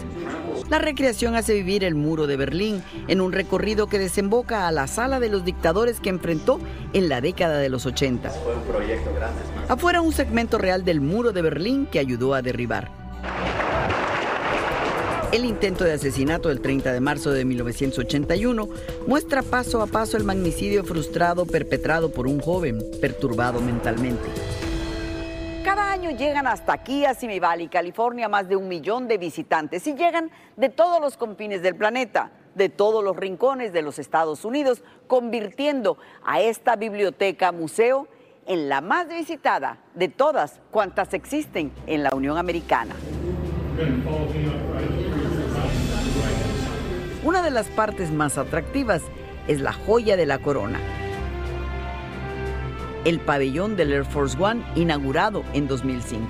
La 0.70 0.80
recreación 0.80 1.36
hace 1.36 1.54
vivir 1.54 1.84
el 1.84 1.96
muro 1.96 2.26
de 2.26 2.38
Berlín 2.38 2.82
en 3.10 3.20
un 3.20 3.34
recorrido 3.34 3.88
que 3.88 4.00
desemboca 4.00 4.66
a 4.66 4.72
la 4.72 4.88
sala 4.88 5.20
de 5.20 5.28
los 5.28 5.44
dictadores 5.44 6.00
que 6.00 6.10
enfrentó 6.10 6.62
en 6.94 7.10
la 7.10 7.20
década 7.20 7.58
de 7.58 7.68
los 7.68 7.86
80. 7.86 8.30
Fue 8.30 8.56
un 8.56 8.62
proyecto 8.62 9.14
grande. 9.14 9.42
Afuera 9.68 10.00
un 10.00 10.14
segmento 10.14 10.58
real 10.58 10.86
del 10.86 11.02
muro 11.02 11.34
de 11.34 11.42
Berlín 11.42 11.86
que 11.86 12.00
ayudó 12.00 12.34
a 12.34 12.42
derribar. 12.42 13.05
El 15.36 15.44
intento 15.44 15.84
de 15.84 15.92
asesinato 15.92 16.48
del 16.48 16.62
30 16.62 16.94
de 16.94 17.02
marzo 17.02 17.30
de 17.30 17.44
1981 17.44 18.70
muestra 19.06 19.42
paso 19.42 19.82
a 19.82 19.86
paso 19.86 20.16
el 20.16 20.24
magnicidio 20.24 20.86
frustrado 20.86 21.46
perpetrado 21.46 22.10
por 22.10 22.26
un 22.26 22.40
joven 22.40 22.80
perturbado 23.02 23.60
mentalmente. 23.60 24.24
Cada 25.66 25.92
año 25.92 26.12
llegan 26.12 26.48
hasta 26.48 26.72
aquí, 26.72 27.04
a 27.04 27.14
Simi 27.14 27.40
Valley, 27.40 27.68
California, 27.68 28.30
más 28.30 28.48
de 28.48 28.56
un 28.56 28.70
millón 28.70 29.10
de 29.10 29.18
visitantes 29.18 29.86
y 29.88 29.96
llegan 29.96 30.32
de 30.56 30.70
todos 30.70 31.02
los 31.02 31.18
confines 31.18 31.62
del 31.62 31.76
planeta, 31.76 32.32
de 32.56 32.70
todos 32.70 33.04
los 33.04 33.18
rincones 33.18 33.74
de 33.74 33.82
los 33.82 34.00
Estados 34.00 34.46
Unidos, 34.46 34.84
convirtiendo 35.08 35.98
a 36.26 36.40
esta 36.40 36.78
biblioteca 36.78 37.52
museo 37.52 38.08
en 38.48 38.70
la 38.70 38.80
más 38.80 39.10
visitada 39.10 39.80
de 39.96 40.08
todas 40.08 40.62
cuantas 40.72 41.14
existen 41.14 41.74
en 41.88 42.04
la 42.04 42.16
Unión 42.16 42.38
Americana. 42.38 42.96
Una 47.26 47.42
de 47.42 47.50
las 47.50 47.66
partes 47.66 48.12
más 48.12 48.38
atractivas 48.38 49.02
es 49.48 49.60
la 49.60 49.74
joya 49.74 50.16
de 50.16 50.28
la 50.28 50.38
corona. 50.38 50.80
El 53.04 53.20
pabellón 53.20 53.76
del 53.76 53.94
Air 53.94 54.06
Force 54.06 54.38
One 54.40 54.64
inaugurado 54.76 55.44
en 55.54 55.68
2005. 55.68 56.28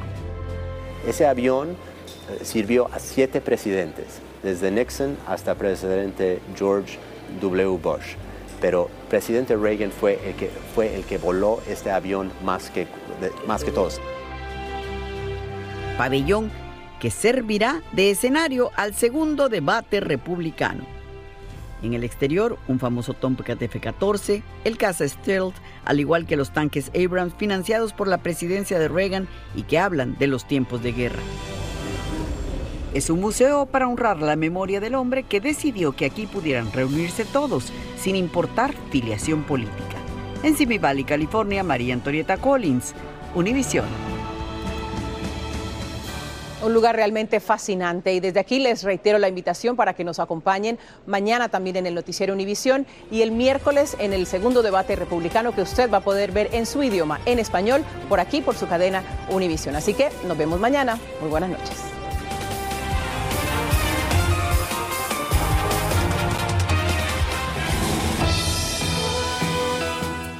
Ese 1.05 1.27
avión 1.27 1.71
eh, 1.71 2.45
sirvió 2.45 2.87
a 2.93 2.99
siete 2.99 3.41
presidentes, 3.41 4.21
desde 4.41 4.71
Nixon 4.71 5.17
hasta 5.27 5.55
presidente 5.55 6.39
George 6.55 6.97
W. 7.41 7.77
Bush. 7.77 8.15
Pero 8.61 8.89
presidente 9.09 9.57
Reagan 9.57 9.91
fue 9.91 10.17
el 10.25 10.33
que, 10.35 10.49
fue 10.73 10.95
el 10.95 11.03
que 11.03 11.17
voló 11.17 11.59
este 11.67 11.91
avión 11.91 12.31
más 12.41 12.69
que, 12.69 12.87
más 13.45 13.65
que 13.65 13.71
todos. 13.71 13.99
Pabellón 15.97 16.49
que 16.99 17.11
servirá 17.11 17.81
de 17.91 18.11
escenario 18.11 18.71
al 18.75 18.93
segundo 18.93 19.49
debate 19.49 19.99
republicano. 19.99 20.83
En 21.83 21.93
el 21.93 22.03
exterior, 22.03 22.57
un 22.67 22.79
famoso 22.79 23.13
Tomcat 23.13 23.61
F-14, 23.61 24.41
el 24.63 24.77
caza 24.77 25.07
Stealth, 25.07 25.55
al 25.83 25.99
igual 25.99 26.25
que 26.25 26.35
los 26.35 26.51
tanques 26.51 26.91
Abrams 26.95 27.35
financiados 27.35 27.93
por 27.93 28.07
la 28.07 28.17
presidencia 28.17 28.79
de 28.79 28.87
Reagan 28.87 29.27
y 29.55 29.63
que 29.63 29.77
hablan 29.77 30.17
de 30.17 30.27
los 30.27 30.47
tiempos 30.47 30.81
de 30.81 30.93
guerra. 30.93 31.21
Es 32.95 33.09
un 33.09 33.19
museo 33.19 33.65
para 33.65 33.89
honrar 33.89 34.21
la 34.21 34.37
memoria 34.37 34.79
del 34.79 34.95
hombre 34.95 35.23
que 35.23 35.41
decidió 35.41 35.91
que 35.91 36.05
aquí 36.05 36.27
pudieran 36.27 36.71
reunirse 36.71 37.25
todos, 37.25 37.73
sin 37.97 38.15
importar 38.15 38.73
filiación 38.89 39.43
política. 39.43 39.97
En 40.43 40.55
Simi 40.55 40.77
Valley, 40.77 41.03
California, 41.03 41.61
María 41.61 41.93
Antonieta 41.93 42.37
Collins, 42.37 42.93
Univision. 43.35 44.14
Un 46.63 46.73
lugar 46.73 46.95
realmente 46.95 47.39
fascinante 47.39 48.13
y 48.13 48.19
desde 48.19 48.39
aquí 48.39 48.59
les 48.59 48.83
reitero 48.83 49.17
la 49.17 49.27
invitación 49.27 49.75
para 49.75 49.93
que 49.93 50.03
nos 50.03 50.19
acompañen 50.19 50.79
mañana 51.05 51.49
también 51.49 51.75
en 51.75 51.85
el 51.85 51.95
noticiero 51.95 52.33
Univisión 52.33 52.87
y 53.11 53.21
el 53.21 53.31
miércoles 53.31 53.95
en 53.99 54.13
el 54.13 54.25
segundo 54.25 54.61
debate 54.61 54.95
republicano 54.95 55.53
que 55.53 55.61
usted 55.61 55.91
va 55.91 55.97
a 55.97 56.01
poder 56.01 56.31
ver 56.31 56.49
en 56.53 56.65
su 56.65 56.81
idioma, 56.81 57.19
en 57.25 57.39
español, 57.39 57.83
por 58.09 58.19
aquí, 58.19 58.41
por 58.41 58.55
su 58.55 58.67
cadena 58.67 59.03
Univisión. 59.29 59.75
Así 59.75 59.93
que 59.93 60.09
nos 60.27 60.37
vemos 60.37 60.59
mañana. 60.59 60.97
Muy 61.21 61.29
buenas 61.29 61.49
noches. 61.49 61.95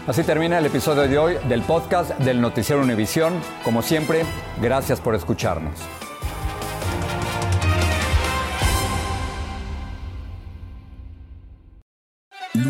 Así 0.07 0.23
termina 0.23 0.59
el 0.59 0.65
episodio 0.67 1.07
de 1.07 1.17
hoy 1.17 1.37
del 1.49 1.63
podcast 1.63 2.11
del 2.19 2.39
Noticiero 2.39 2.81
Univisión. 2.83 3.33
Como 3.63 3.81
siempre, 3.81 4.23
gracias 4.61 5.01
por 5.01 5.15
escucharnos. 5.15 5.73